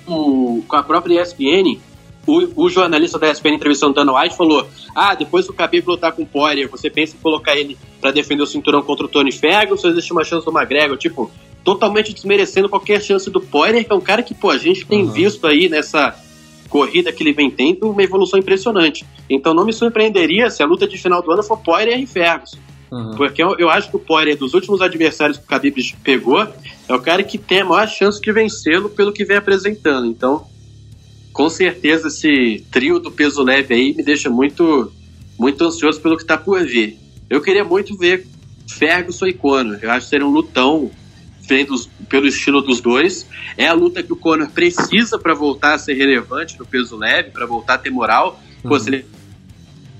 com 0.06 0.76
a 0.76 0.82
própria 0.82 1.22
ESPN, 1.22 1.78
o, 2.26 2.64
o, 2.64 2.70
jornalista 2.70 3.18
da 3.18 3.30
ESPN 3.30 3.54
entrevistando 3.54 3.92
o 3.92 3.94
Dana 3.94 4.18
White 4.18 4.36
falou: 4.36 4.66
Ah, 4.94 5.14
depois 5.14 5.46
que 5.46 5.52
o 5.52 5.54
Khabib 5.54 5.86
lutar 5.86 6.12
com 6.12 6.22
o 6.22 6.26
Poirier, 6.26 6.68
você 6.68 6.88
pensa 6.88 7.16
em 7.16 7.20
colocar 7.20 7.56
ele 7.56 7.76
para 8.00 8.10
defender 8.10 8.42
o 8.42 8.46
cinturão 8.46 8.82
contra 8.82 9.04
o 9.04 9.08
Tony 9.08 9.32
Ferguson 9.32 9.88
ou 9.88 9.92
existe 9.92 10.12
uma 10.12 10.24
chance 10.24 10.44
do 10.44 10.56
McGregor? 10.56 10.96
Tipo, 10.96 11.30
totalmente 11.62 12.12
desmerecendo 12.12 12.68
qualquer 12.68 13.02
chance 13.02 13.30
do 13.30 13.40
Poirier, 13.40 13.84
que 13.84 13.92
é 13.92 13.96
um 13.96 14.00
cara 14.00 14.22
que, 14.22 14.34
pô, 14.34 14.50
a 14.50 14.58
gente 14.58 14.86
tem 14.86 15.02
uhum. 15.02 15.10
visto 15.10 15.46
aí 15.46 15.68
nessa 15.68 16.14
corrida 16.68 17.12
que 17.12 17.22
ele 17.22 17.32
vem 17.32 17.50
tendo 17.50 17.90
uma 17.90 18.02
evolução 18.02 18.38
impressionante. 18.38 19.04
Então 19.28 19.54
não 19.54 19.64
me 19.64 19.72
surpreenderia 19.72 20.50
se 20.50 20.62
a 20.62 20.66
luta 20.66 20.88
de 20.88 20.98
final 20.98 21.22
do 21.22 21.30
ano 21.30 21.42
for 21.42 21.58
Poirier 21.58 22.00
e 22.00 22.06
Ferguson. 22.06 22.58
Uhum. 22.94 23.16
Porque 23.16 23.42
eu, 23.42 23.56
eu, 23.58 23.68
acho 23.68 23.90
que 23.90 23.96
o 23.96 23.98
Poirier, 23.98 24.36
dos 24.36 24.54
últimos 24.54 24.80
adversários 24.80 25.36
que 25.36 25.44
o 25.44 25.48
Khabib 25.48 25.96
pegou, 26.04 26.46
é 26.88 26.94
o 26.94 27.00
cara 27.00 27.24
que 27.24 27.36
tem 27.36 27.62
a 27.62 27.64
maior 27.64 27.88
chance 27.88 28.20
de 28.20 28.32
vencê-lo 28.32 28.88
pelo 28.88 29.12
que 29.12 29.24
vem 29.24 29.36
apresentando. 29.36 30.06
Então, 30.06 30.46
com 31.32 31.50
certeza, 31.50 32.06
esse 32.06 32.64
trio 32.70 33.00
do 33.00 33.10
peso 33.10 33.42
leve 33.42 33.74
aí 33.74 33.94
me 33.94 34.02
deixa 34.04 34.30
muito, 34.30 34.92
muito 35.36 35.64
ansioso 35.64 36.00
pelo 36.00 36.16
que 36.16 36.22
está 36.22 36.38
por 36.38 36.64
vir. 36.64 36.96
Eu 37.28 37.40
queria 37.40 37.64
muito 37.64 37.98
ver 37.98 38.28
Ferguson 38.70 39.26
e 39.26 39.32
Conor. 39.32 39.80
Eu 39.82 39.90
acho 39.90 40.06
que 40.06 40.10
seria 40.10 40.26
um 40.26 40.30
lutão 40.30 40.88
feito 41.48 41.74
pelo 42.08 42.28
estilo 42.28 42.62
dos 42.62 42.80
dois. 42.80 43.26
É 43.58 43.66
a 43.66 43.72
luta 43.72 44.04
que 44.04 44.12
o 44.12 44.16
Conor 44.16 44.50
precisa 44.50 45.18
para 45.18 45.34
voltar 45.34 45.74
a 45.74 45.78
ser 45.78 45.94
relevante 45.94 46.56
no 46.56 46.64
peso 46.64 46.96
leve, 46.96 47.30
para 47.30 47.44
voltar 47.44 47.74
a 47.74 47.78
ter 47.78 47.90
moral. 47.90 48.40
Uhum. 48.62 48.70
Pô, 48.70 48.78
se 48.78 48.88
ele 48.88 49.04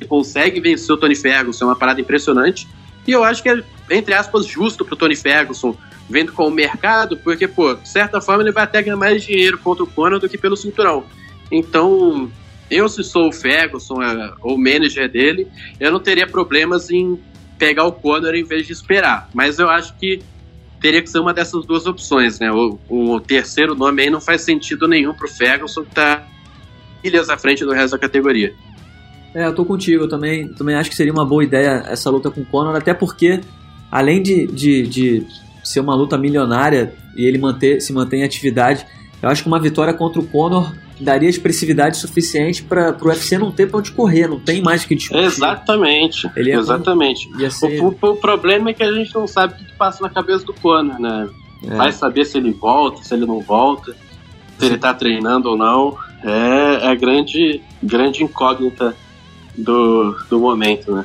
consegue 0.06 0.60
vencer 0.60 0.94
o 0.94 0.96
Tony 0.96 1.16
Ferguson, 1.16 1.64
é 1.64 1.68
uma 1.68 1.76
parada 1.76 2.00
impressionante. 2.00 2.68
E 3.06 3.12
eu 3.12 3.22
acho 3.22 3.42
que 3.42 3.48
é, 3.48 3.62
entre 3.90 4.14
aspas, 4.14 4.46
justo 4.46 4.84
pro 4.84 4.96
Tony 4.96 5.16
Ferguson, 5.16 5.76
vendo 6.08 6.32
com 6.32 6.46
o 6.46 6.50
mercado, 6.50 7.16
porque, 7.16 7.46
pô, 7.48 7.74
de 7.74 7.88
certa 7.88 8.20
forma 8.20 8.42
ele 8.42 8.52
vai 8.52 8.64
até 8.64 8.82
ganhar 8.82 8.96
mais 8.96 9.22
dinheiro 9.22 9.58
contra 9.58 9.84
o 9.84 9.86
Conor 9.86 10.18
do 10.18 10.28
que 10.28 10.38
pelo 10.38 10.56
cinturão. 10.56 11.04
Então, 11.50 12.30
eu 12.70 12.88
se 12.88 13.02
sou 13.04 13.28
o 13.28 13.32
Ferguson 13.32 14.02
é, 14.02 14.32
ou 14.40 14.56
o 14.56 14.58
manager 14.58 15.10
dele, 15.10 15.46
eu 15.78 15.92
não 15.92 16.00
teria 16.00 16.26
problemas 16.26 16.90
em 16.90 17.18
pegar 17.58 17.84
o 17.84 17.92
Conor 17.92 18.34
em 18.34 18.44
vez 18.44 18.66
de 18.66 18.72
esperar. 18.72 19.28
Mas 19.32 19.58
eu 19.58 19.68
acho 19.68 19.94
que 19.96 20.20
teria 20.80 21.00
que 21.00 21.08
ser 21.08 21.18
uma 21.18 21.32
dessas 21.32 21.64
duas 21.64 21.86
opções, 21.86 22.38
né? 22.38 22.50
O, 22.50 22.78
o 22.88 23.20
terceiro 23.20 23.74
nome 23.74 24.02
aí 24.02 24.10
não 24.10 24.20
faz 24.20 24.42
sentido 24.42 24.86
nenhum 24.86 25.14
pro 25.14 25.28
Ferguson 25.28 25.84
que 25.84 25.94
tá 25.94 26.26
milhas 27.02 27.30
à 27.30 27.38
frente 27.38 27.64
do 27.64 27.72
resto 27.72 27.92
da 27.92 27.98
categoria. 27.98 28.54
É, 29.34 29.46
eu 29.46 29.54
tô 29.54 29.64
contigo, 29.64 30.04
eu 30.04 30.08
também, 30.08 30.48
também 30.48 30.76
acho 30.76 30.88
que 30.88 30.96
seria 30.96 31.12
uma 31.12 31.24
boa 31.24 31.42
ideia 31.42 31.82
essa 31.88 32.08
luta 32.08 32.30
com 32.30 32.42
o 32.42 32.44
Conor, 32.44 32.76
até 32.76 32.94
porque, 32.94 33.40
além 33.90 34.22
de, 34.22 34.46
de, 34.46 34.86
de 34.86 35.26
ser 35.62 35.80
uma 35.80 35.94
luta 35.94 36.16
milionária 36.16 36.94
e 37.16 37.24
ele 37.24 37.38
manter, 37.38 37.80
se 37.80 37.92
manter 37.92 38.18
em 38.18 38.24
atividade, 38.24 38.86
Eu 39.22 39.30
acho 39.30 39.42
que 39.42 39.48
uma 39.48 39.58
vitória 39.58 39.94
contra 39.94 40.20
o 40.20 40.26
Conor 40.26 40.70
daria 41.00 41.28
expressividade 41.28 41.96
suficiente 41.96 42.62
para 42.62 42.94
o 43.00 43.08
UFC 43.08 43.38
não 43.38 43.50
ter 43.50 43.68
para 43.68 43.78
onde 43.78 43.90
correr, 43.90 44.28
não 44.28 44.38
tem 44.38 44.62
mais 44.62 44.84
o 44.84 44.88
que 44.88 44.94
discutir. 44.94 45.24
Exatamente. 45.24 46.30
Ele 46.36 46.52
é 46.52 46.56
exatamente. 46.56 47.28
Como... 47.30 47.50
Ser... 47.50 47.80
O, 47.80 47.86
o, 48.00 48.10
o, 48.10 48.16
problema 48.16 48.70
é 48.70 48.74
que 48.74 48.82
a 48.82 48.92
gente 48.92 49.14
não 49.14 49.26
sabe 49.26 49.54
o 49.54 49.56
que 49.56 49.72
passa 49.72 50.02
na 50.02 50.10
cabeça 50.10 50.44
do 50.44 50.52
Conor, 50.52 51.00
né? 51.00 51.28
É. 51.66 51.74
Vai 51.74 51.90
saber 51.90 52.26
se 52.26 52.36
ele 52.36 52.52
volta, 52.52 53.02
se 53.02 53.14
ele 53.14 53.24
não 53.24 53.40
volta, 53.40 53.96
se 54.58 54.66
ele 54.66 54.76
tá 54.76 54.92
treinando 54.92 55.48
ou 55.48 55.56
não. 55.56 55.96
É 56.22 56.86
a 56.86 56.92
é 56.92 56.96
grande, 56.96 57.62
grande 57.82 58.22
incógnita 58.22 58.94
do, 59.56 60.16
do 60.28 60.40
momento, 60.40 60.92
né? 60.92 61.04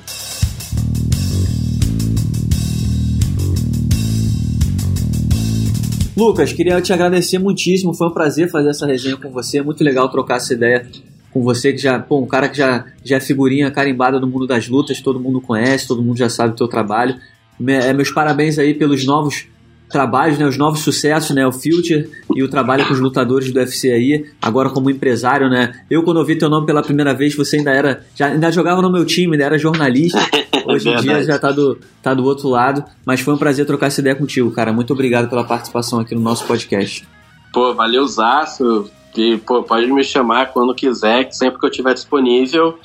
Lucas, 6.15 6.51
queria 6.51 6.81
te 6.81 6.91
agradecer 6.91 7.39
muitíssimo. 7.39 7.93
Foi 7.93 8.07
um 8.07 8.13
prazer 8.13 8.49
fazer 8.49 8.69
essa 8.69 8.85
resenha 8.85 9.15
com 9.15 9.31
você. 9.31 9.61
Muito 9.61 9.83
legal 9.83 10.09
trocar 10.09 10.35
essa 10.35 10.53
ideia 10.53 10.85
com 11.31 11.41
você, 11.41 11.71
que 11.71 11.77
já, 11.77 11.97
pô, 11.97 12.19
um 12.19 12.27
cara 12.27 12.49
que 12.49 12.57
já, 12.57 12.85
já 13.03 13.17
é 13.17 13.19
figurinha 13.19 13.71
carimbada 13.71 14.19
no 14.19 14.27
mundo 14.27 14.45
das 14.45 14.67
lutas, 14.67 14.99
todo 14.99 15.19
mundo 15.19 15.39
conhece, 15.39 15.87
todo 15.87 16.01
mundo 16.01 16.17
já 16.17 16.27
sabe 16.27 16.53
do 16.53 16.57
teu 16.57 16.67
trabalho. 16.67 17.15
Me, 17.59 17.73
é, 17.73 17.93
meus 17.93 18.11
parabéns 18.11 18.59
aí 18.59 18.73
pelos 18.73 19.05
novos 19.05 19.47
trabalhos, 19.89 20.37
né, 20.37 20.45
os 20.45 20.57
novos 20.57 20.81
sucessos, 20.81 21.35
né, 21.35 21.45
o 21.45 21.51
Future 21.51 22.09
e 22.35 22.43
o 22.43 22.47
trabalho 22.47 22.85
com 22.87 22.93
os 22.93 22.99
lutadores 22.99 23.51
do 23.51 23.59
UFC 23.59 23.91
aí, 23.91 24.25
agora 24.41 24.69
como 24.69 24.89
empresário, 24.89 25.49
né. 25.49 25.81
Eu 25.89 26.03
quando 26.03 26.17
ouvi 26.17 26.37
teu 26.37 26.49
nome 26.49 26.65
pela 26.65 26.83
primeira 26.83 27.13
vez, 27.13 27.35
você 27.35 27.57
ainda 27.57 27.71
era, 27.71 28.05
já 28.15 28.27
ainda 28.27 28.51
jogava 28.51 28.81
no 28.81 28.91
meu 28.91 29.03
time, 29.05 29.33
ainda 29.33 29.45
era 29.45 29.57
jornalista. 29.57 30.19
Hoje 30.65 30.89
em 30.89 30.95
dia 30.97 31.23
já 31.23 31.39
tá 31.39 31.51
do, 31.51 31.79
tá 32.01 32.13
do 32.13 32.23
outro 32.23 32.47
lado, 32.47 32.83
mas 33.05 33.21
foi 33.21 33.33
um 33.33 33.37
prazer 33.37 33.65
trocar 33.65 33.87
essa 33.87 34.01
ideia 34.01 34.15
contigo, 34.15 34.51
cara. 34.51 34.71
Muito 34.71 34.93
obrigado 34.93 35.27
pela 35.27 35.43
participação 35.43 35.99
aqui 35.99 36.13
no 36.13 36.21
nosso 36.21 36.45
podcast. 36.45 37.07
Pô, 37.51 37.73
valeu, 37.73 38.05
Zaço. 38.05 38.89
E, 39.17 39.37
pô, 39.37 39.63
pode 39.63 39.91
me 39.91 40.03
chamar 40.03 40.53
quando 40.53 40.75
quiser, 40.75 41.25
que 41.25 41.35
sempre 41.35 41.59
que 41.59 41.65
eu 41.65 41.69
estiver 41.69 41.93
disponível, 41.93 42.77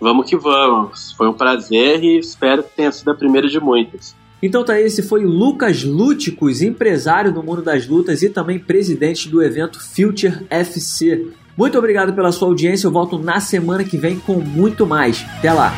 vamos 0.00 0.28
que 0.28 0.36
vamos. 0.36 1.12
Foi 1.12 1.28
um 1.28 1.32
prazer 1.32 2.02
e 2.04 2.18
espero 2.18 2.62
que 2.62 2.70
tenha 2.76 2.92
sido 2.92 3.10
a 3.10 3.14
primeira 3.14 3.48
de 3.48 3.58
muitas. 3.58 4.14
Então 4.44 4.62
tá, 4.62 4.78
esse 4.78 5.02
foi 5.02 5.24
Lucas 5.24 5.84
Lúticos, 5.84 6.60
empresário 6.60 7.32
do 7.32 7.42
mundo 7.42 7.62
das 7.62 7.88
lutas 7.88 8.20
e 8.20 8.28
também 8.28 8.58
presidente 8.58 9.26
do 9.26 9.42
evento 9.42 9.80
Future 9.80 10.44
FC. 10.50 11.28
Muito 11.56 11.78
obrigado 11.78 12.12
pela 12.12 12.30
sua 12.30 12.48
audiência, 12.48 12.86
eu 12.86 12.92
volto 12.92 13.18
na 13.18 13.40
semana 13.40 13.84
que 13.84 13.96
vem 13.96 14.18
com 14.18 14.34
muito 14.34 14.86
mais. 14.86 15.24
Até 15.38 15.50
lá! 15.50 15.72